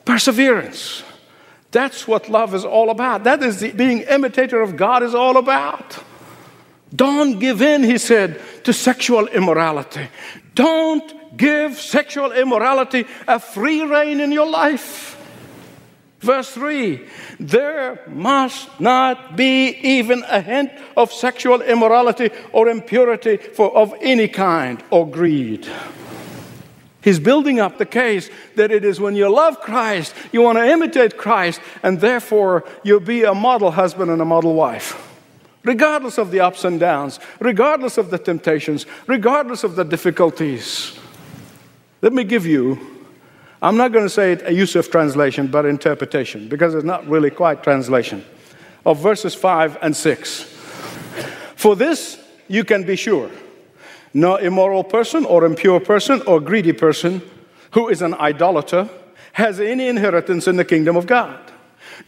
Perseverance. 0.04 1.04
That's 1.74 2.08
what 2.08 2.30
love 2.30 2.54
is 2.54 2.64
all 2.64 2.92
about. 2.92 3.24
That 3.26 3.42
is 3.42 3.60
the, 3.60 3.72
being 3.72 4.02
imitator 4.02 4.62
of 4.62 4.78
God 4.78 5.02
is 5.02 5.16
all 5.16 5.38
about. 5.38 5.98
Don't 6.96 7.40
give 7.40 7.64
in, 7.64 7.84
he 7.84 7.98
said, 7.98 8.40
to 8.64 8.72
sexual 8.72 9.28
immorality. 9.28 10.08
Don't 10.54 11.36
give 11.36 11.80
sexual 11.80 12.32
immorality 12.32 13.06
a 13.28 13.40
free 13.40 13.82
rein 13.82 14.22
in 14.22 14.32
your 14.32 14.48
life. 14.48 15.18
Verse 16.20 16.52
3 16.52 17.02
There 17.40 18.02
must 18.08 18.80
not 18.80 19.36
be 19.36 19.70
even 19.70 20.24
a 20.30 20.42
hint 20.42 20.72
of 20.96 21.12
sexual 21.12 21.64
immorality 21.64 22.30
or 22.52 22.70
impurity 22.70 23.38
for, 23.38 23.76
of 23.76 23.96
any 24.00 24.28
kind 24.28 24.84
or 24.92 25.10
greed. 25.10 25.68
He's 27.04 27.20
building 27.20 27.60
up 27.60 27.78
the 27.78 27.86
case 27.86 28.30
that 28.56 28.72
it 28.72 28.86
is 28.86 29.00
when 29.00 29.16
you 29.16 29.30
love 29.30 29.60
Christ, 29.60 30.16
you 30.32 30.42
want 30.42 30.58
to 30.58 30.66
imitate 30.66 31.18
Christ, 31.18 31.60
and 31.84 32.00
therefore 32.00 32.64
you'll 32.82 33.02
be 33.02 33.24
a 33.24 33.34
model 33.34 33.72
husband 33.72 34.10
and 34.10 34.22
a 34.22 34.26
model 34.26 34.54
wife. 34.56 35.10
Regardless 35.66 36.18
of 36.18 36.32
the 36.32 36.40
ups 36.40 36.64
and 36.64 36.80
downs, 36.80 37.20
regardless 37.40 37.98
of 37.98 38.10
the 38.10 38.18
temptations, 38.18 38.86
regardless 39.06 39.66
of 39.66 39.76
the 39.76 39.84
difficulties. 39.84 40.98
Let 42.02 42.14
me 42.14 42.24
give 42.24 42.46
you, 42.46 42.80
I'm 43.62 43.76
not 43.76 43.92
going 43.92 44.06
to 44.06 44.10
say 44.10 44.32
it 44.32 44.42
a 44.46 44.54
Youssef 44.54 44.90
translation, 44.90 45.48
but 45.48 45.66
interpretation, 45.66 46.48
because 46.48 46.74
it's 46.74 46.86
not 46.86 47.06
really 47.08 47.32
quite 47.32 47.64
translation, 47.64 48.24
of 48.86 49.00
verses 49.00 49.36
5 49.36 49.78
and 49.82 49.96
6. 49.96 50.44
For 51.56 51.76
this 51.76 52.18
you 52.48 52.64
can 52.64 52.84
be 52.84 52.96
sure 52.96 53.30
no 54.14 54.36
immoral 54.36 54.84
person 54.84 55.26
or 55.26 55.46
impure 55.46 55.80
person 55.80 56.22
or 56.28 56.40
greedy 56.40 56.74
person 56.74 57.22
who 57.72 57.90
is 57.90 58.02
an 58.02 58.14
idolater 58.16 58.90
has 59.34 59.60
any 59.60 59.88
inheritance 59.88 60.48
in 60.48 60.56
the 60.56 60.66
kingdom 60.66 60.96
of 60.96 61.08
God. 61.08 61.40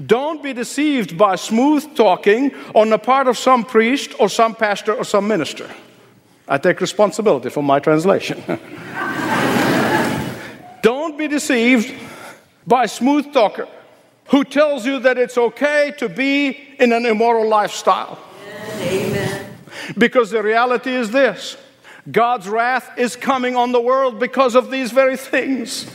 Don't 0.03 0.43
be 0.43 0.53
deceived 0.53 1.17
by 1.17 1.35
smooth 1.35 1.95
talking 1.95 2.53
on 2.73 2.89
the 2.89 2.97
part 2.97 3.27
of 3.27 3.37
some 3.37 3.63
priest 3.63 4.13
or 4.19 4.29
some 4.29 4.55
pastor 4.55 4.93
or 4.93 5.03
some 5.03 5.27
minister. 5.27 5.69
I 6.47 6.59
take 6.59 6.81
responsibility 6.81 7.49
for 7.49 7.63
my 7.63 7.79
translation. 7.79 8.43
Don't 10.83 11.17
be 11.17 11.27
deceived 11.27 11.91
by 12.67 12.83
a 12.83 12.87
smooth 12.87 13.33
talker 13.33 13.67
who 14.25 14.43
tells 14.43 14.85
you 14.85 14.99
that 14.99 15.17
it's 15.17 15.37
okay 15.37 15.93
to 15.97 16.09
be 16.09 16.75
in 16.79 16.91
an 16.91 17.05
immoral 17.05 17.47
lifestyle. 17.47 18.19
Amen. 18.81 19.55
Because 19.97 20.31
the 20.31 20.43
reality 20.43 20.91
is 20.91 21.11
this 21.11 21.57
God's 22.11 22.47
wrath 22.47 22.97
is 22.97 23.15
coming 23.15 23.55
on 23.55 23.71
the 23.71 23.81
world 23.81 24.19
because 24.19 24.55
of 24.55 24.69
these 24.69 24.91
very 24.91 25.17
things. 25.17 25.85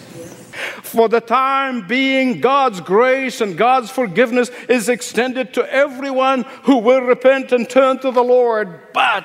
For 0.82 1.08
the 1.08 1.20
time 1.20 1.86
being, 1.86 2.40
God's 2.40 2.80
grace 2.80 3.40
and 3.40 3.56
God's 3.56 3.90
forgiveness 3.90 4.50
is 4.68 4.88
extended 4.88 5.54
to 5.54 5.72
everyone 5.72 6.42
who 6.64 6.78
will 6.78 7.02
repent 7.02 7.52
and 7.52 7.68
turn 7.68 8.00
to 8.00 8.10
the 8.10 8.22
Lord. 8.22 8.92
But 8.92 9.24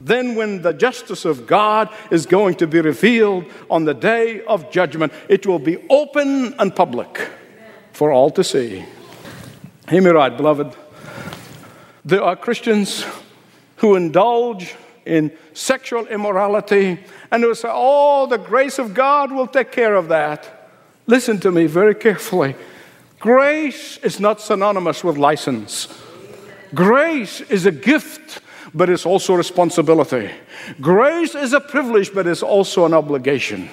then, 0.00 0.34
when 0.34 0.62
the 0.62 0.72
justice 0.72 1.24
of 1.24 1.46
God 1.46 1.88
is 2.10 2.26
going 2.26 2.56
to 2.56 2.66
be 2.66 2.80
revealed 2.80 3.44
on 3.70 3.84
the 3.84 3.94
day 3.94 4.42
of 4.44 4.70
judgment, 4.70 5.12
it 5.28 5.46
will 5.46 5.60
be 5.60 5.78
open 5.88 6.52
and 6.58 6.74
public 6.74 7.30
for 7.92 8.10
all 8.10 8.30
to 8.32 8.42
see. 8.42 8.84
Hear 9.88 10.02
me 10.02 10.10
right, 10.10 10.36
beloved. 10.36 10.76
There 12.04 12.22
are 12.22 12.36
Christians 12.36 13.06
who 13.76 13.94
indulge 13.94 14.74
in 15.06 15.32
sexual 15.52 16.06
immorality, 16.06 16.98
and 17.30 17.42
who 17.42 17.54
say, 17.54 17.68
Oh, 17.70 18.26
the 18.26 18.38
grace 18.38 18.78
of 18.78 18.94
God 18.94 19.32
will 19.32 19.46
take 19.46 19.72
care 19.72 19.94
of 19.94 20.08
that. 20.08 20.70
Listen 21.06 21.38
to 21.40 21.52
me 21.52 21.66
very 21.66 21.94
carefully. 21.94 22.56
Grace 23.18 23.98
is 23.98 24.20
not 24.20 24.40
synonymous 24.40 25.02
with 25.02 25.16
license. 25.16 25.88
Grace 26.74 27.40
is 27.42 27.66
a 27.66 27.72
gift, 27.72 28.40
but 28.74 28.90
it's 28.90 29.06
also 29.06 29.34
a 29.34 29.36
responsibility. 29.36 30.30
Grace 30.80 31.34
is 31.34 31.52
a 31.52 31.60
privilege, 31.60 32.12
but 32.12 32.26
it's 32.26 32.42
also 32.42 32.84
an 32.84 32.94
obligation. 32.94 33.68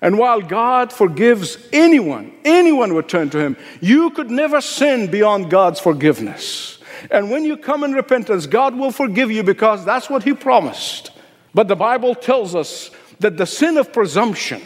And 0.00 0.18
while 0.18 0.40
God 0.40 0.92
forgives 0.92 1.56
anyone, 1.72 2.32
anyone 2.44 2.94
would 2.94 3.08
turn 3.08 3.30
to 3.30 3.38
Him, 3.38 3.56
you 3.80 4.10
could 4.10 4.30
never 4.30 4.60
sin 4.60 5.08
beyond 5.10 5.48
God's 5.48 5.78
forgiveness. 5.78 6.78
And 7.10 7.30
when 7.30 7.44
you 7.44 7.56
come 7.56 7.84
in 7.84 7.92
repentance, 7.92 8.46
God 8.46 8.74
will 8.76 8.92
forgive 8.92 9.30
you 9.30 9.42
because 9.42 9.84
that's 9.84 10.08
what 10.08 10.22
He 10.22 10.34
promised. 10.34 11.12
But 11.54 11.68
the 11.68 11.76
Bible 11.76 12.14
tells 12.14 12.54
us 12.54 12.90
that 13.20 13.36
the 13.36 13.46
sin 13.46 13.76
of 13.76 13.92
presumption 13.92 14.62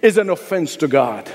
is 0.00 0.18
an 0.18 0.30
offense 0.30 0.76
to 0.76 0.88
God. 0.88 1.28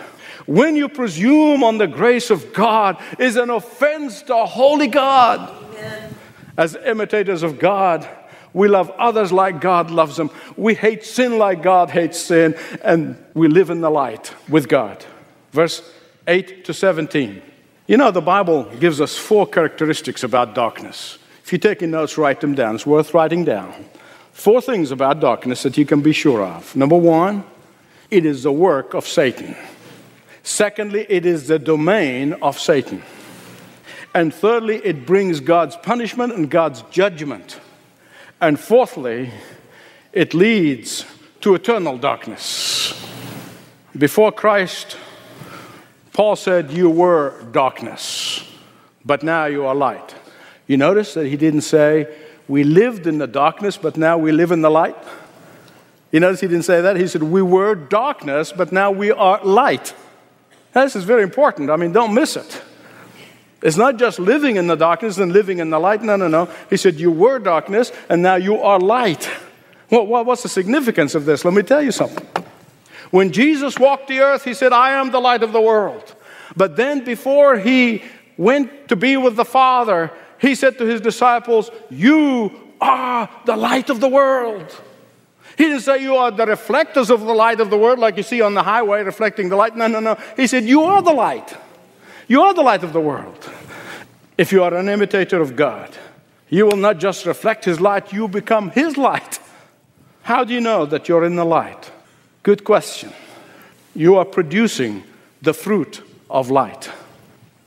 When 0.46 0.76
you 0.76 0.88
presume 0.90 1.64
on 1.64 1.78
the 1.78 1.88
grace 1.88 2.30
of 2.30 2.54
God 2.54 3.02
is 3.20 3.36
an 3.36 3.50
offense 3.50 4.22
to 4.24 4.38
a 4.38 4.46
holy 4.46 4.88
God. 4.88 5.54
Amen. 5.74 6.16
As 6.58 6.76
imitators 6.76 7.44
of 7.44 7.60
God, 7.60 8.08
we 8.54 8.68
love 8.68 8.90
others 8.92 9.32
like 9.32 9.62
God 9.62 9.92
loves 9.92 10.16
them. 10.16 10.32
We 10.56 10.74
hate 10.74 11.04
sin 11.04 11.38
like 11.38 11.62
God 11.62 11.92
hates 11.92 12.20
sin, 12.20 12.56
and 12.84 13.24
we 13.34 13.48
live 13.48 13.70
in 13.70 13.82
the 13.82 13.90
light 13.92 14.34
with 14.50 14.68
God. 14.68 15.06
Verse 15.52 15.88
8 16.28 16.66
to 16.66 16.74
17. 16.74 17.42
You 17.88 17.96
know, 17.96 18.12
the 18.12 18.22
Bible 18.22 18.66
gives 18.82 19.00
us 19.00 19.16
four 19.16 19.48
characteristics 19.48 20.22
about 20.22 20.54
darkness. 20.54 21.18
If 21.46 21.54
you're 21.54 21.60
taking 21.60 21.92
notes, 21.92 22.18
write 22.18 22.42
them 22.42 22.54
down. 22.54 22.76
It's 22.76 22.86
worth 22.86 23.14
writing 23.14 23.46
down. 23.46 23.74
Four 24.34 24.62
things 24.62 24.92
about 24.92 25.22
darkness 25.22 25.64
that 25.64 25.78
you 25.78 25.86
can 25.86 26.02
be 26.02 26.12
sure 26.12 26.44
of. 26.44 26.76
Number 26.76 26.98
one, 26.98 27.46
it 28.12 28.26
is 28.26 28.44
the 28.44 28.52
work 28.52 28.94
of 28.94 29.08
Satan. 29.08 29.56
Secondly, 30.44 31.06
it 31.08 31.26
is 31.26 31.48
the 31.48 31.60
domain 31.60 32.34
of 32.34 32.60
Satan. 32.60 33.04
And 34.14 34.34
thirdly, 34.34 34.78
it 34.84 35.06
brings 35.06 35.40
God's 35.40 35.78
punishment 35.78 36.34
and 36.34 36.50
God's 36.50 36.82
judgment. 36.92 37.60
And 38.42 38.60
fourthly, 38.60 39.32
it 40.12 40.34
leads 40.34 41.06
to 41.40 41.56
eternal 41.56 41.98
darkness. 41.98 42.94
Before 43.98 44.34
Christ, 44.34 44.98
Paul 46.18 46.36
said, 46.36 46.72
You 46.72 46.90
were 46.90 47.40
darkness, 47.52 48.44
but 49.06 49.22
now 49.22 49.46
you 49.46 49.68
are 49.68 49.76
light. 49.76 50.16
You 50.66 50.76
notice 50.76 51.14
that 51.14 51.28
he 51.28 51.38
didn't 51.38 51.62
say, 51.62 52.12
We 52.48 52.64
lived 52.64 53.06
in 53.06 53.20
the 53.20 53.28
darkness, 53.28 53.78
but 53.78 53.98
now 53.98 54.18
we 54.18 54.32
live 54.32 54.52
in 54.52 54.64
the 54.64 54.72
light? 54.72 54.98
You 56.12 56.20
notice 56.20 56.40
he 56.40 56.48
didn't 56.48 56.66
say 56.66 56.82
that? 56.82 56.96
He 56.96 57.06
said, 57.06 57.22
We 57.22 57.44
were 57.44 57.76
darkness, 57.76 58.52
but 58.52 58.72
now 58.72 58.90
we 58.90 59.12
are 59.12 59.40
light. 59.46 59.94
Now, 60.74 60.86
this 60.86 60.96
is 60.96 61.04
very 61.04 61.22
important. 61.22 61.70
I 61.70 61.76
mean, 61.76 61.92
don't 61.92 62.16
miss 62.16 62.36
it. 62.36 62.64
It's 63.62 63.78
not 63.78 64.00
just 64.00 64.18
living 64.18 64.56
in 64.56 64.66
the 64.66 64.76
darkness 64.76 65.20
and 65.20 65.32
living 65.32 65.60
in 65.60 65.70
the 65.70 65.78
light. 65.78 66.02
No, 66.02 66.16
no, 66.16 66.28
no. 66.28 66.50
He 66.68 66.78
said, 66.78 66.96
You 66.96 67.12
were 67.12 67.38
darkness, 67.38 67.92
and 68.10 68.24
now 68.24 68.38
you 68.38 68.60
are 68.60 68.80
light. 68.80 69.30
Well, 69.92 70.26
what's 70.26 70.42
the 70.42 70.50
significance 70.50 71.14
of 71.14 71.26
this? 71.26 71.46
Let 71.46 71.54
me 71.54 71.62
tell 71.62 71.84
you 71.84 71.92
something. 71.92 72.26
When 73.12 73.32
Jesus 73.32 73.80
walked 73.80 74.08
the 74.08 74.20
earth, 74.20 74.44
he 74.44 74.54
said, 74.54 74.74
I 74.74 74.92
am 74.92 75.12
the 75.12 75.20
light 75.20 75.44
of 75.44 75.54
the 75.54 75.62
world. 75.62 76.16
But 76.56 76.76
then, 76.76 77.04
before 77.04 77.58
he 77.58 78.04
went 78.38 78.90
to 78.90 78.96
be 78.96 79.18
with 79.18 79.36
the 79.36 79.46
Father, 79.46 80.12
he 80.40 80.56
said 80.56 80.78
to 80.78 80.86
his 80.86 81.02
disciples, 81.02 81.72
You 81.90 82.52
are 82.82 83.30
the 83.46 83.56
light 83.56 83.90
of 83.90 84.00
the 84.00 84.10
world. 84.10 84.82
He 85.58 85.64
didn't 85.66 85.82
say 85.82 86.04
you 86.04 86.16
are 86.16 86.30
the 86.30 86.46
reflectors 86.46 87.10
of 87.10 87.22
the 87.22 87.34
light 87.34 87.60
of 87.60 87.72
the 87.72 87.78
world, 87.78 87.98
like 87.98 88.16
you 88.18 88.24
see 88.24 88.42
on 88.42 88.54
the 88.54 88.62
highway 88.62 89.02
reflecting 89.04 89.50
the 89.50 89.56
light. 89.56 89.76
No, 89.76 89.88
no, 89.88 90.00
no. 90.00 90.16
He 90.36 90.46
said, 90.46 90.66
You 90.66 90.84
are 90.84 91.02
the 91.02 91.14
light. 91.14 91.56
You 92.28 92.42
are 92.44 92.54
the 92.54 92.62
light 92.62 92.84
of 92.84 92.94
the 92.94 93.00
world. 93.00 93.50
If 94.38 94.52
you 94.52 94.64
are 94.64 94.74
an 94.74 94.88
imitator 94.88 95.42
of 95.42 95.56
God, 95.56 95.98
you 96.50 96.66
will 96.66 96.78
not 96.78 97.00
just 97.00 97.26
reflect 97.26 97.66
His 97.66 97.82
light, 97.82 98.14
you 98.14 98.28
become 98.28 98.70
His 98.70 98.98
light. 98.98 99.40
How 100.22 100.44
do 100.44 100.54
you 100.54 100.62
know 100.62 100.86
that 100.86 101.10
you're 101.10 101.26
in 101.26 101.36
the 101.36 101.46
light? 101.46 101.92
Good 102.48 102.64
question. 102.64 103.12
You 103.94 104.16
are 104.16 104.24
producing 104.24 105.04
the 105.42 105.54
fruit 105.54 106.02
of 106.30 106.50
light. 106.50 106.90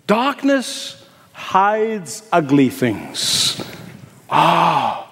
Darkness 0.07 1.07
hides 1.35 2.27
ugly 2.33 2.71
things. 2.71 3.63
Ah, 4.31 5.07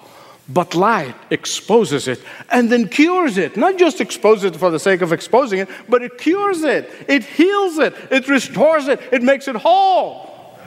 but 0.47 0.73
light 0.73 1.13
exposes 1.29 2.07
it 2.07 2.19
and 2.49 2.71
then 2.71 2.87
cures 2.87 3.37
it. 3.37 3.57
Not 3.57 3.77
just 3.77 4.01
exposes 4.01 4.45
it 4.45 4.55
for 4.55 4.71
the 4.71 4.79
sake 4.79 5.01
of 5.01 5.13
exposing 5.13 5.59
it, 5.59 5.69
but 5.87 6.01
it 6.01 6.17
cures 6.17 6.63
it, 6.63 6.89
it 7.07 7.23
heals 7.23 7.77
it, 7.77 7.93
it 8.09 8.27
restores 8.27 8.87
it, 8.87 8.99
it 9.11 9.21
makes 9.21 9.47
it 9.47 9.55
whole. 9.55 10.57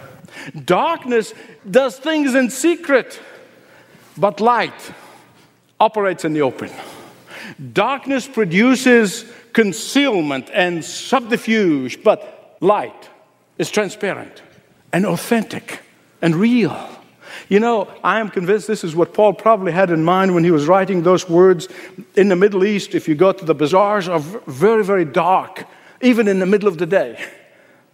Darkness 0.64 1.34
does 1.68 1.98
things 1.98 2.36
in 2.36 2.50
secret, 2.50 3.20
but 4.16 4.40
light 4.40 4.92
operates 5.80 6.24
in 6.24 6.34
the 6.34 6.42
open. 6.42 6.70
Darkness 7.72 8.26
produces 8.28 9.24
concealment 9.52 10.50
and 10.52 10.84
subterfuge, 10.84 12.02
but 12.02 12.56
light 12.60 13.10
is 13.58 13.70
transparent 13.70 14.42
and 14.92 15.06
authentic 15.06 15.80
and 16.20 16.34
real. 16.34 16.88
You 17.48 17.60
know, 17.60 17.88
I 18.04 18.20
am 18.20 18.28
convinced 18.28 18.66
this 18.66 18.84
is 18.84 18.94
what 18.94 19.14
Paul 19.14 19.32
probably 19.32 19.72
had 19.72 19.90
in 19.90 20.04
mind 20.04 20.34
when 20.34 20.44
he 20.44 20.50
was 20.50 20.66
writing 20.66 21.02
those 21.02 21.28
words. 21.28 21.68
In 22.14 22.28
the 22.28 22.36
Middle 22.36 22.64
East, 22.64 22.94
if 22.94 23.08
you 23.08 23.14
go 23.14 23.32
to 23.32 23.44
the 23.44 23.54
bazaars, 23.54 24.08
are 24.08 24.20
very, 24.20 24.84
very 24.84 25.04
dark, 25.04 25.64
even 26.00 26.28
in 26.28 26.38
the 26.38 26.46
middle 26.46 26.68
of 26.68 26.78
the 26.78 26.86
day. 26.86 27.22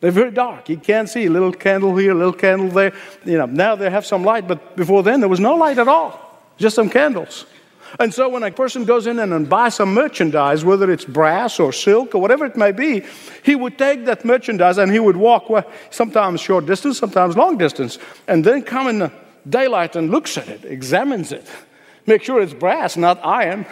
They're 0.00 0.11
very 0.12 0.30
dark. 0.30 0.68
You 0.68 0.76
can't 0.76 1.08
see 1.08 1.26
a 1.26 1.30
little 1.30 1.52
candle 1.52 1.96
here, 1.96 2.12
a 2.12 2.14
little 2.14 2.32
candle 2.32 2.68
there. 2.68 2.92
You 3.24 3.38
know, 3.38 3.46
now 3.46 3.74
they 3.74 3.90
have 3.90 4.06
some 4.06 4.22
light, 4.22 4.46
but 4.46 4.76
before 4.76 5.02
then 5.02 5.20
there 5.20 5.28
was 5.28 5.40
no 5.40 5.56
light 5.56 5.78
at 5.78 5.88
all, 5.88 6.40
just 6.56 6.76
some 6.76 6.88
candles. 6.88 7.46
And 7.98 8.12
so 8.12 8.29
when 8.29 8.42
a 8.42 8.51
person 8.51 8.85
goes 8.85 9.07
in 9.07 9.18
and 9.18 9.48
buys 9.48 9.77
some 9.77 9.94
merchandise, 9.94 10.64
whether 10.64 10.90
it's 10.90 11.05
brass 11.05 11.59
or 11.59 11.72
silk 11.72 12.14
or 12.14 12.20
whatever 12.20 12.44
it 12.44 12.57
may 12.57 12.72
be, 12.72 13.03
he 13.42 13.55
would 13.55 13.79
take 13.79 14.05
that 14.05 14.24
merchandise 14.24 14.79
and 14.79 14.92
he 14.92 14.98
would 14.98 15.16
walk 15.16 15.48
well, 15.48 15.64
sometimes 15.90 16.40
short 16.40 16.66
distance, 16.66 16.98
sometimes 16.98 17.37
long 17.37 17.57
distance, 17.57 17.98
and 18.27 18.44
then 18.44 18.62
come 18.62 18.88
in 18.88 18.98
the 18.98 19.12
daylight 19.48 19.96
and 19.96 20.11
looks 20.11 20.37
at 20.37 20.48
it, 20.48 20.64
examines 20.64 21.33
it, 21.33 21.46
make 22.07 22.22
sure 22.22 22.40
it's 22.42 22.55
brass, 22.55 22.96
not 22.96 23.24
iron. 23.24 23.66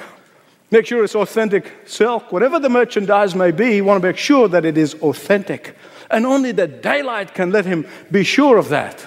Make 0.70 0.86
sure 0.86 1.04
it's 1.04 1.14
authentic 1.14 1.72
silk. 1.86 2.32
Whatever 2.32 2.58
the 2.58 2.68
merchandise 2.68 3.36
may 3.36 3.52
be, 3.52 3.76
you 3.76 3.84
want 3.84 4.02
to 4.02 4.08
make 4.08 4.16
sure 4.16 4.48
that 4.48 4.64
it 4.64 4.76
is 4.76 4.94
authentic. 4.94 5.76
And 6.10 6.26
only 6.26 6.50
the 6.50 6.66
daylight 6.66 7.34
can 7.34 7.52
let 7.52 7.66
him 7.66 7.86
be 8.10 8.24
sure 8.24 8.58
of 8.58 8.68
that. 8.70 9.06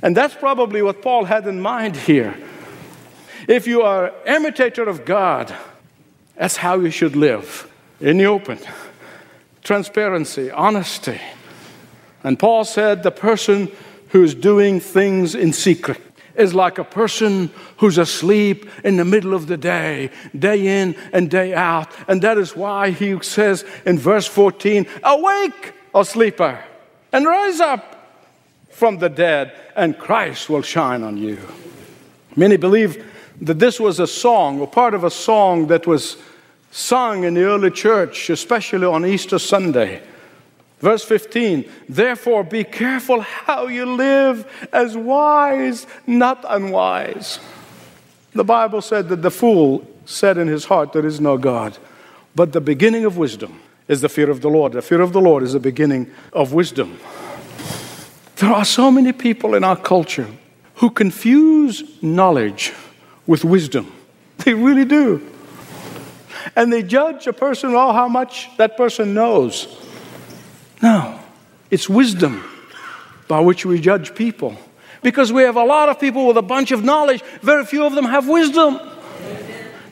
And 0.00 0.16
that's 0.16 0.34
probably 0.34 0.82
what 0.82 1.02
Paul 1.02 1.24
had 1.24 1.46
in 1.48 1.60
mind 1.60 1.96
here. 1.96 2.36
If 3.48 3.66
you 3.66 3.82
are 3.82 4.12
imitator 4.26 4.88
of 4.88 5.04
God, 5.04 5.54
that's 6.36 6.56
how 6.56 6.80
you 6.80 6.90
should 6.90 7.14
live 7.14 7.70
in 8.00 8.18
the 8.18 8.26
open. 8.26 8.58
Transparency, 9.62 10.50
honesty. 10.50 11.20
And 12.24 12.38
Paul 12.38 12.64
said 12.64 13.02
the 13.02 13.12
person 13.12 13.70
who's 14.08 14.34
doing 14.34 14.80
things 14.80 15.34
in 15.34 15.52
secret 15.52 16.00
is 16.34 16.54
like 16.54 16.78
a 16.78 16.84
person 16.84 17.50
who's 17.78 17.98
asleep 17.98 18.68
in 18.84 18.96
the 18.96 19.04
middle 19.04 19.32
of 19.32 19.46
the 19.46 19.56
day, 19.56 20.10
day 20.38 20.82
in 20.82 20.96
and 21.12 21.30
day 21.30 21.54
out. 21.54 21.88
And 22.08 22.20
that 22.22 22.38
is 22.38 22.56
why 22.56 22.90
he 22.90 23.20
says 23.22 23.64
in 23.84 23.98
verse 23.98 24.26
14, 24.26 24.86
Awake, 25.02 25.72
O 25.94 26.02
sleeper, 26.02 26.62
and 27.12 27.24
rise 27.24 27.60
up 27.60 27.92
from 28.70 28.98
the 28.98 29.08
dead, 29.08 29.56
and 29.74 29.98
Christ 29.98 30.50
will 30.50 30.62
shine 30.62 31.02
on 31.02 31.16
you. 31.16 31.38
Many 32.34 32.58
believe 32.58 33.02
that 33.40 33.58
this 33.58 33.78
was 33.78 34.00
a 34.00 34.06
song 34.06 34.60
or 34.60 34.66
part 34.66 34.94
of 34.94 35.04
a 35.04 35.10
song 35.10 35.66
that 35.68 35.86
was 35.86 36.16
sung 36.70 37.24
in 37.24 37.34
the 37.34 37.44
early 37.44 37.70
church, 37.70 38.30
especially 38.30 38.86
on 38.86 39.04
Easter 39.06 39.38
Sunday. 39.38 40.02
Verse 40.80 41.04
15, 41.04 41.70
therefore 41.88 42.44
be 42.44 42.62
careful 42.62 43.20
how 43.20 43.66
you 43.66 43.86
live 43.86 44.68
as 44.72 44.96
wise, 44.96 45.86
not 46.06 46.44
unwise. 46.48 47.38
The 48.32 48.44
Bible 48.44 48.82
said 48.82 49.08
that 49.08 49.22
the 49.22 49.30
fool 49.30 49.86
said 50.04 50.36
in 50.36 50.48
his 50.48 50.66
heart, 50.66 50.92
There 50.92 51.06
is 51.06 51.20
no 51.20 51.38
God. 51.38 51.78
But 52.34 52.52
the 52.52 52.60
beginning 52.60 53.06
of 53.06 53.16
wisdom 53.16 53.60
is 53.88 54.02
the 54.02 54.10
fear 54.10 54.28
of 54.28 54.42
the 54.42 54.50
Lord. 54.50 54.72
The 54.72 54.82
fear 54.82 55.00
of 55.00 55.14
the 55.14 55.20
Lord 55.20 55.42
is 55.42 55.54
the 55.54 55.60
beginning 55.60 56.10
of 56.34 56.52
wisdom. 56.52 56.98
There 58.36 58.52
are 58.52 58.66
so 58.66 58.90
many 58.90 59.12
people 59.12 59.54
in 59.54 59.64
our 59.64 59.76
culture 59.76 60.28
who 60.74 60.90
confuse 60.90 62.02
knowledge 62.02 62.74
with 63.26 63.44
wisdom. 63.44 63.92
They 64.44 64.52
really 64.52 64.84
do. 64.84 65.26
And 66.54 66.70
they 66.70 66.82
judge 66.82 67.26
a 67.26 67.32
person, 67.32 67.74
oh, 67.74 67.92
how 67.92 68.06
much 68.06 68.48
that 68.58 68.76
person 68.76 69.14
knows. 69.14 69.66
No, 70.82 71.18
it's 71.70 71.88
wisdom 71.88 72.44
by 73.26 73.40
which 73.40 73.64
we 73.64 73.80
judge 73.80 74.14
people. 74.14 74.56
Because 75.02 75.32
we 75.32 75.42
have 75.42 75.56
a 75.56 75.64
lot 75.64 75.88
of 75.88 75.98
people 75.98 76.26
with 76.26 76.36
a 76.36 76.42
bunch 76.42 76.70
of 76.70 76.84
knowledge, 76.84 77.22
very 77.40 77.64
few 77.64 77.84
of 77.84 77.94
them 77.94 78.04
have 78.04 78.28
wisdom. 78.28 78.78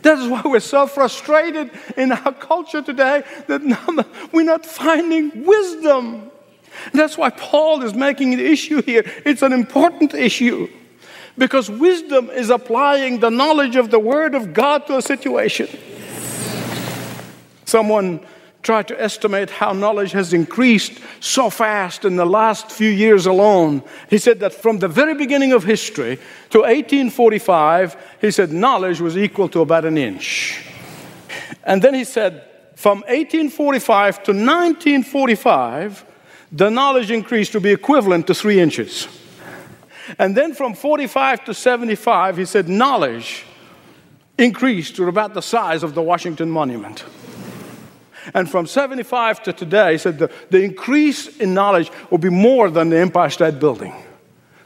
That 0.02 0.18
is 0.18 0.28
why 0.28 0.42
we're 0.44 0.60
so 0.60 0.86
frustrated 0.86 1.70
in 1.96 2.12
our 2.12 2.32
culture 2.32 2.82
today 2.82 3.22
that 3.46 3.62
we're 4.32 4.44
not 4.44 4.66
finding 4.66 5.44
wisdom. 5.44 6.30
That's 6.92 7.16
why 7.16 7.30
Paul 7.30 7.82
is 7.82 7.94
making 7.94 8.36
the 8.36 8.44
issue 8.44 8.82
here. 8.82 9.04
It's 9.24 9.42
an 9.42 9.52
important 9.52 10.12
issue 10.12 10.68
because 11.36 11.68
wisdom 11.68 12.30
is 12.30 12.50
applying 12.50 13.20
the 13.20 13.30
knowledge 13.30 13.76
of 13.76 13.90
the 13.90 13.98
Word 13.98 14.34
of 14.34 14.52
God 14.52 14.86
to 14.86 14.96
a 14.96 15.02
situation. 15.02 15.68
Someone 17.64 18.24
tried 18.62 18.88
to 18.88 19.00
estimate 19.00 19.50
how 19.50 19.72
knowledge 19.72 20.12
has 20.12 20.32
increased 20.32 20.98
so 21.20 21.50
fast 21.50 22.04
in 22.04 22.16
the 22.16 22.24
last 22.24 22.70
few 22.70 22.88
years 22.88 23.26
alone. 23.26 23.82
He 24.08 24.18
said 24.18 24.40
that 24.40 24.54
from 24.54 24.78
the 24.78 24.88
very 24.88 25.14
beginning 25.14 25.52
of 25.52 25.64
history 25.64 26.16
to 26.50 26.60
1845, 26.60 27.96
he 28.20 28.30
said 28.30 28.52
knowledge 28.52 29.00
was 29.00 29.18
equal 29.18 29.48
to 29.50 29.60
about 29.60 29.84
an 29.84 29.98
inch. 29.98 30.64
And 31.64 31.82
then 31.82 31.94
he 31.94 32.04
said 32.04 32.48
from 32.74 32.98
1845 33.00 34.22
to 34.24 34.32
1945, 34.32 36.04
the 36.52 36.70
knowledge 36.70 37.10
increased 37.10 37.52
to 37.52 37.60
be 37.60 37.70
equivalent 37.70 38.26
to 38.28 38.34
three 38.34 38.60
inches. 38.60 39.08
And 40.18 40.36
then 40.36 40.54
from 40.54 40.74
45 40.74 41.44
to 41.46 41.54
75, 41.54 42.36
he 42.36 42.44
said 42.44 42.68
knowledge 42.68 43.44
increased 44.38 44.96
to 44.96 45.08
about 45.08 45.34
the 45.34 45.42
size 45.42 45.82
of 45.82 45.94
the 45.94 46.02
Washington 46.02 46.50
Monument. 46.50 47.04
And 48.32 48.50
from 48.50 48.66
75 48.66 49.42
to 49.44 49.52
today, 49.52 49.92
he 49.92 49.98
said 49.98 50.18
the, 50.18 50.30
the 50.50 50.62
increase 50.62 51.28
in 51.38 51.52
knowledge 51.52 51.90
will 52.10 52.18
be 52.18 52.30
more 52.30 52.70
than 52.70 52.88
the 52.88 52.98
Empire 52.98 53.30
State 53.30 53.58
Building. 53.58 53.94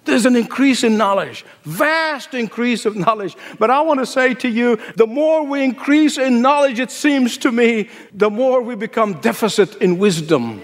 There's 0.04 0.26
an 0.26 0.36
increase 0.36 0.84
in 0.84 0.96
knowledge, 0.96 1.44
vast 1.64 2.32
increase 2.32 2.86
of 2.86 2.96
knowledge. 2.96 3.36
But 3.58 3.70
I 3.70 3.82
want 3.82 4.00
to 4.00 4.06
say 4.06 4.32
to 4.34 4.48
you, 4.48 4.78
the 4.96 5.06
more 5.06 5.44
we 5.44 5.62
increase 5.62 6.16
in 6.16 6.40
knowledge, 6.40 6.80
it 6.80 6.90
seems 6.90 7.36
to 7.38 7.52
me, 7.52 7.90
the 8.14 8.30
more 8.30 8.62
we 8.62 8.74
become 8.74 9.20
deficit 9.20 9.76
in 9.82 9.98
wisdom. 9.98 10.62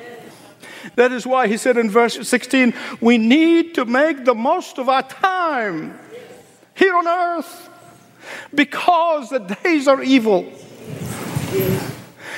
That 0.96 1.12
is 1.12 1.26
why 1.26 1.48
he 1.48 1.57
said 1.57 1.76
in 1.76 1.90
verse 1.90 2.26
16, 2.26 2.74
we 3.00 3.18
need 3.18 3.74
to 3.74 3.85
make 3.85 4.24
the 4.24 4.35
most 4.35 4.78
of 4.78 4.88
our 4.88 5.02
time 5.02 5.98
here 6.74 6.96
on 6.96 7.07
earth 7.07 7.70
because 8.54 9.30
the 9.30 9.38
days 9.38 9.88
are 9.88 10.02
evil. 10.02 10.50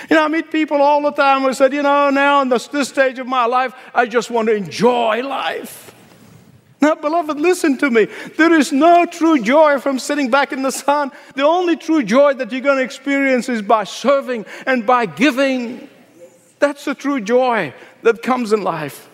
You 0.08 0.14
know, 0.16 0.24
I 0.24 0.28
meet 0.28 0.52
people 0.52 0.80
all 0.80 1.02
the 1.02 1.10
time 1.10 1.42
who 1.42 1.52
said, 1.52 1.72
you 1.72 1.82
know, 1.82 2.10
now 2.10 2.42
in 2.42 2.48
this, 2.48 2.68
this 2.68 2.88
stage 2.88 3.18
of 3.18 3.26
my 3.26 3.46
life, 3.46 3.74
I 3.94 4.06
just 4.06 4.30
want 4.30 4.48
to 4.48 4.54
enjoy 4.54 5.22
life. 5.22 5.94
Now, 6.80 6.94
beloved, 6.94 7.40
listen 7.40 7.78
to 7.78 7.90
me. 7.90 8.06
There 8.36 8.52
is 8.52 8.70
no 8.70 9.06
true 9.06 9.42
joy 9.42 9.78
from 9.78 9.98
sitting 9.98 10.30
back 10.30 10.52
in 10.52 10.62
the 10.62 10.70
sun. 10.70 11.10
The 11.34 11.42
only 11.42 11.76
true 11.76 12.02
joy 12.02 12.34
that 12.34 12.52
you're 12.52 12.60
going 12.60 12.78
to 12.78 12.84
experience 12.84 13.48
is 13.48 13.62
by 13.62 13.84
serving 13.84 14.46
and 14.66 14.86
by 14.86 15.06
giving. 15.06 15.88
That's 16.58 16.84
the 16.84 16.94
true 16.94 17.20
joy 17.20 17.74
that 18.02 18.22
comes 18.22 18.52
in 18.52 18.62
life. 18.62 19.08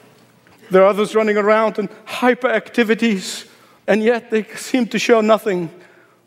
There 0.70 0.82
are 0.82 0.86
others 0.86 1.14
running 1.14 1.36
around 1.36 1.78
in 1.78 1.88
hyperactivities, 2.06 3.48
and 3.86 4.02
yet 4.02 4.30
they 4.30 4.44
seem 4.44 4.86
to 4.88 4.98
show 4.98 5.20
nothing 5.20 5.70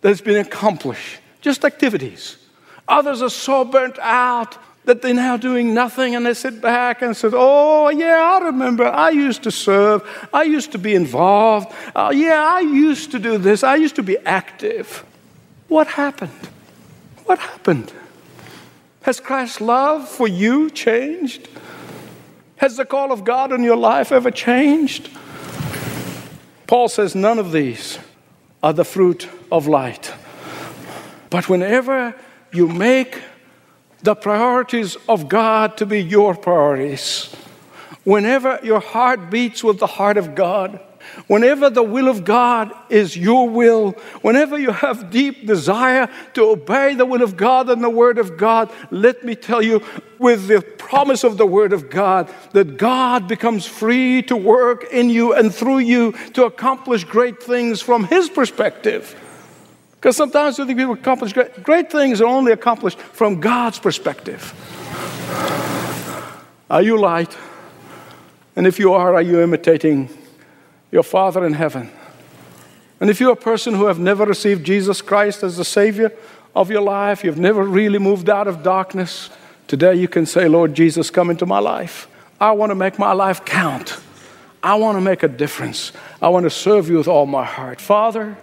that's 0.01 0.21
been 0.21 0.37
accomplished, 0.37 1.19
just 1.41 1.65
activities. 1.65 2.37
Others 2.87 3.21
are 3.21 3.29
so 3.29 3.65
burnt 3.65 3.97
out 3.99 4.57
that 4.85 5.01
they're 5.01 5.13
now 5.13 5.35
doing 5.35 5.73
nothing 5.73 6.15
and 6.15 6.25
they 6.25 6.33
sit 6.33 6.61
back 6.61 7.01
and 7.01 7.17
say, 7.17 7.29
Oh, 7.33 7.89
yeah, 7.89 8.37
I 8.39 8.45
remember. 8.45 8.85
I 8.85 9.09
used 9.09 9.43
to 9.43 9.51
serve. 9.51 10.03
I 10.31 10.43
used 10.43 10.71
to 10.73 10.77
be 10.77 10.93
involved. 10.93 11.73
Uh, 11.95 12.11
yeah, 12.13 12.47
I 12.47 12.59
used 12.59 13.11
to 13.11 13.19
do 13.19 13.39
this. 13.39 13.63
I 13.63 13.75
used 13.75 13.95
to 13.95 14.03
be 14.03 14.17
active. 14.19 15.03
What 15.67 15.87
happened? 15.87 16.31
What 17.25 17.39
happened? 17.39 17.91
Has 19.05 19.19
Christ's 19.19 19.61
love 19.61 20.09
for 20.09 20.27
you 20.27 20.71
changed? 20.71 21.47
Has 22.55 22.75
the 22.75 22.85
call 22.85 23.11
of 23.11 23.23
God 23.23 23.53
on 23.53 23.61
your 23.61 23.77
life 23.77 24.11
ever 24.11 24.31
changed? 24.31 25.11
Paul 26.65 26.89
says 26.89 27.13
none 27.13 27.37
of 27.37 27.51
these 27.51 27.99
are 28.63 28.73
the 28.73 28.83
fruit 28.83 29.29
of 29.51 29.67
light. 29.67 30.11
But 31.29 31.47
whenever 31.47 32.15
you 32.51 32.67
make 32.67 33.21
the 34.01 34.15
priorities 34.15 34.97
of 35.07 35.29
God 35.29 35.77
to 35.77 35.85
be 35.85 36.01
your 36.01 36.33
priorities. 36.33 37.35
Whenever 38.05 38.59
your 38.63 38.79
heart 38.79 39.29
beats 39.29 39.63
with 39.63 39.77
the 39.77 39.87
heart 39.87 40.17
of 40.17 40.33
God, 40.33 40.79
whenever 41.27 41.69
the 41.69 41.83
will 41.83 42.07
of 42.07 42.23
God 42.23 42.71
is 42.89 43.17
your 43.17 43.49
will, 43.49 43.91
whenever 44.21 44.57
you 44.57 44.71
have 44.71 45.09
deep 45.09 45.45
desire 45.45 46.09
to 46.33 46.43
obey 46.43 46.95
the 46.95 47.05
will 47.05 47.21
of 47.21 47.37
God 47.37 47.69
and 47.69 47.83
the 47.83 47.89
Word 47.89 48.17
of 48.17 48.37
God, 48.37 48.71
let 48.91 49.23
me 49.23 49.35
tell 49.35 49.61
you, 49.61 49.83
with 50.19 50.47
the 50.47 50.61
promise 50.61 51.23
of 51.23 51.37
the 51.37 51.45
Word 51.45 51.73
of 51.73 51.89
God, 51.89 52.33
that 52.53 52.77
God 52.77 53.27
becomes 53.27 53.65
free 53.65 54.21
to 54.23 54.35
work 54.35 54.85
in 54.91 55.09
you 55.09 55.33
and 55.33 55.53
through 55.53 55.79
you 55.79 56.13
to 56.33 56.45
accomplish 56.45 57.03
great 57.03 57.41
things 57.41 57.81
from 57.81 58.05
His 58.05 58.29
perspective. 58.29 59.19
Because 59.91 60.15
sometimes 60.15 60.59
we 60.59 60.65
think 60.65 60.77
people 60.77 60.93
accomplish 60.93 61.33
great, 61.33 61.63
great 61.63 61.91
things 61.91 62.21
are 62.21 62.27
only 62.27 62.51
accomplished 62.51 62.99
from 62.99 63.39
God's 63.39 63.79
perspective. 63.79 64.53
Are 66.69 66.81
you 66.81 66.99
light? 66.99 67.35
And 68.55 68.65
if 68.65 68.79
you 68.79 68.93
are, 68.93 69.15
are 69.15 69.21
you 69.21 69.41
imitating 69.41 70.09
your 70.91 71.03
Father 71.03 71.45
in 71.45 71.53
heaven? 71.53 71.91
And 72.99 73.09
if 73.09 73.19
you're 73.19 73.33
a 73.33 73.35
person 73.35 73.75
who 73.75 73.85
have 73.85 73.99
never 73.99 74.25
received 74.25 74.65
Jesus 74.65 75.01
Christ 75.01 75.43
as 75.43 75.57
the 75.57 75.65
Savior 75.65 76.11
of 76.55 76.71
your 76.71 76.81
life, 76.81 77.23
you've 77.23 77.37
never 77.37 77.63
really 77.63 77.99
moved 77.99 78.29
out 78.29 78.47
of 78.47 78.63
darkness, 78.63 79.29
today 79.67 79.95
you 79.95 80.07
can 80.07 80.25
say, 80.25 80.47
Lord 80.47 80.73
Jesus, 80.73 81.09
come 81.09 81.29
into 81.29 81.45
my 81.45 81.59
life. 81.59 82.07
I 82.39 82.51
want 82.51 82.69
to 82.71 82.75
make 82.75 82.97
my 82.97 83.11
life 83.11 83.43
count. 83.43 83.99
I 84.63 84.75
want 84.75 84.97
to 84.97 85.01
make 85.01 85.23
a 85.23 85.27
difference. 85.27 85.91
I 86.21 86.29
want 86.29 86.45
to 86.45 86.49
serve 86.49 86.89
you 86.89 86.97
with 86.97 87.07
all 87.07 87.25
my 87.25 87.45
heart. 87.45 87.79
Father, 87.81 88.37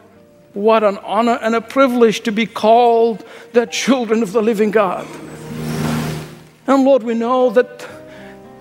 what 0.52 0.84
an 0.84 0.98
honor 0.98 1.38
and 1.40 1.54
a 1.54 1.60
privilege 1.60 2.20
to 2.20 2.32
be 2.32 2.46
called 2.46 3.24
the 3.54 3.66
children 3.66 4.22
of 4.22 4.32
the 4.32 4.42
living 4.42 4.70
God. 4.70 5.06
And 6.66 6.84
Lord, 6.84 7.02
we 7.02 7.14
know 7.14 7.50
that 7.50 7.88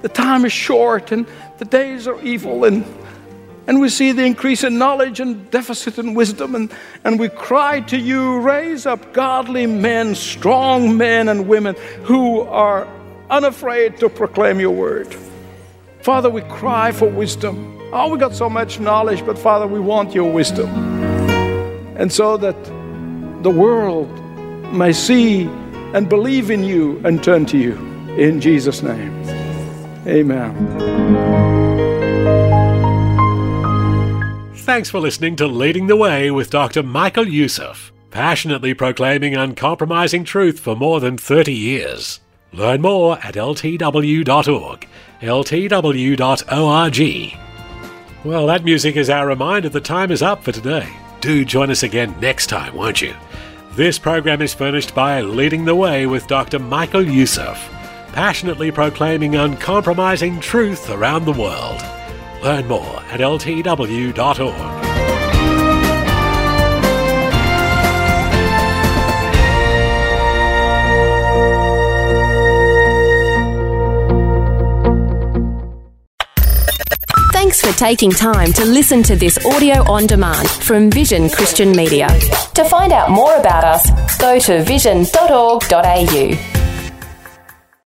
the 0.01 0.09
time 0.09 0.45
is 0.45 0.53
short 0.53 1.11
and 1.11 1.27
the 1.59 1.65
days 1.65 2.07
are 2.07 2.19
evil, 2.21 2.63
and, 2.63 2.83
and 3.67 3.79
we 3.79 3.89
see 3.89 4.11
the 4.11 4.23
increase 4.23 4.63
in 4.63 4.77
knowledge 4.77 5.19
and 5.19 5.49
deficit 5.51 5.97
in 5.99 6.13
wisdom. 6.13 6.55
And, 6.55 6.71
and 7.03 7.19
we 7.19 7.29
cry 7.29 7.81
to 7.81 7.97
you, 7.97 8.39
raise 8.39 8.85
up 8.85 9.13
godly 9.13 9.67
men, 9.67 10.15
strong 10.15 10.97
men 10.97 11.29
and 11.29 11.47
women 11.47 11.75
who 12.03 12.41
are 12.41 12.87
unafraid 13.29 13.97
to 13.97 14.09
proclaim 14.09 14.59
your 14.59 14.71
word. 14.71 15.15
Father, 16.01 16.29
we 16.29 16.41
cry 16.41 16.91
for 16.91 17.07
wisdom. 17.07 17.77
Oh, 17.93 18.09
we 18.09 18.17
got 18.17 18.33
so 18.33 18.49
much 18.49 18.79
knowledge, 18.79 19.25
but 19.25 19.37
Father, 19.37 19.67
we 19.67 19.79
want 19.79 20.15
your 20.15 20.31
wisdom 20.31 20.91
and 22.01 22.11
so 22.11 22.35
that 22.35 22.55
the 23.43 23.49
world 23.51 24.09
may 24.73 24.91
see 24.91 25.43
and 25.93 26.09
believe 26.09 26.49
in 26.49 26.63
you 26.63 26.99
and 27.05 27.23
turn 27.23 27.45
to 27.45 27.59
you. 27.59 27.73
In 28.17 28.41
Jesus' 28.41 28.81
name, 28.81 29.13
amen. 30.07 31.90
Thanks 34.61 34.89
for 34.89 34.99
listening 34.99 35.35
to 35.37 35.47
Leading 35.47 35.87
the 35.87 35.95
Way 35.95 36.31
with 36.31 36.49
Dr. 36.49 36.83
Michael 36.83 37.27
Youssef, 37.27 37.91
passionately 38.11 38.73
proclaiming 38.73 39.35
uncompromising 39.35 40.23
truth 40.23 40.59
for 40.59 40.75
more 40.75 40.99
than 40.99 41.17
30 41.17 41.53
years. 41.53 42.19
Learn 42.53 42.81
more 42.81 43.17
at 43.19 43.35
ltw.org, 43.35 44.87
ltw.org. 45.21 46.19
Well, 48.23 48.45
that 48.47 48.63
music 48.63 48.95
is 48.95 49.09
our 49.09 49.27
reminder 49.27 49.69
that 49.69 49.83
time 49.83 50.11
is 50.11 50.21
up 50.21 50.43
for 50.43 50.51
today 50.51 50.87
do 51.21 51.45
join 51.45 51.69
us 51.69 51.83
again 51.83 52.13
next 52.19 52.47
time, 52.47 52.75
won't 52.75 53.01
you? 53.01 53.13
This 53.73 53.97
program 53.99 54.41
is 54.41 54.53
furnished 54.53 54.93
by 54.93 55.21
Leading 55.21 55.65
the 55.65 55.75
Way 55.75 56.07
with 56.07 56.27
Dr. 56.27 56.59
Michael 56.59 57.07
Youssef, 57.07 57.57
passionately 58.11 58.71
proclaiming 58.71 59.35
uncompromising 59.35 60.39
truth 60.39 60.89
around 60.89 61.25
the 61.25 61.31
world. 61.31 61.81
Learn 62.41 62.67
more 62.67 63.01
at 63.11 63.19
ltw.org. 63.19 64.81
Thanks 77.33 77.61
for 77.61 77.77
taking 77.77 78.11
time 78.11 78.53
to 78.53 78.65
listen 78.65 79.03
to 79.03 79.15
this 79.15 79.43
audio 79.45 79.83
on 79.91 80.07
demand 80.07 80.49
from 80.49 80.89
Vision 80.89 81.29
Christian 81.29 81.71
Media. 81.71 82.07
To 82.53 82.63
find 82.63 82.93
out 82.93 83.11
more 83.11 83.35
about 83.35 83.63
us, 83.63 84.17
go 84.17 84.39
to 84.39 84.63
vision.org.au. 84.63 86.60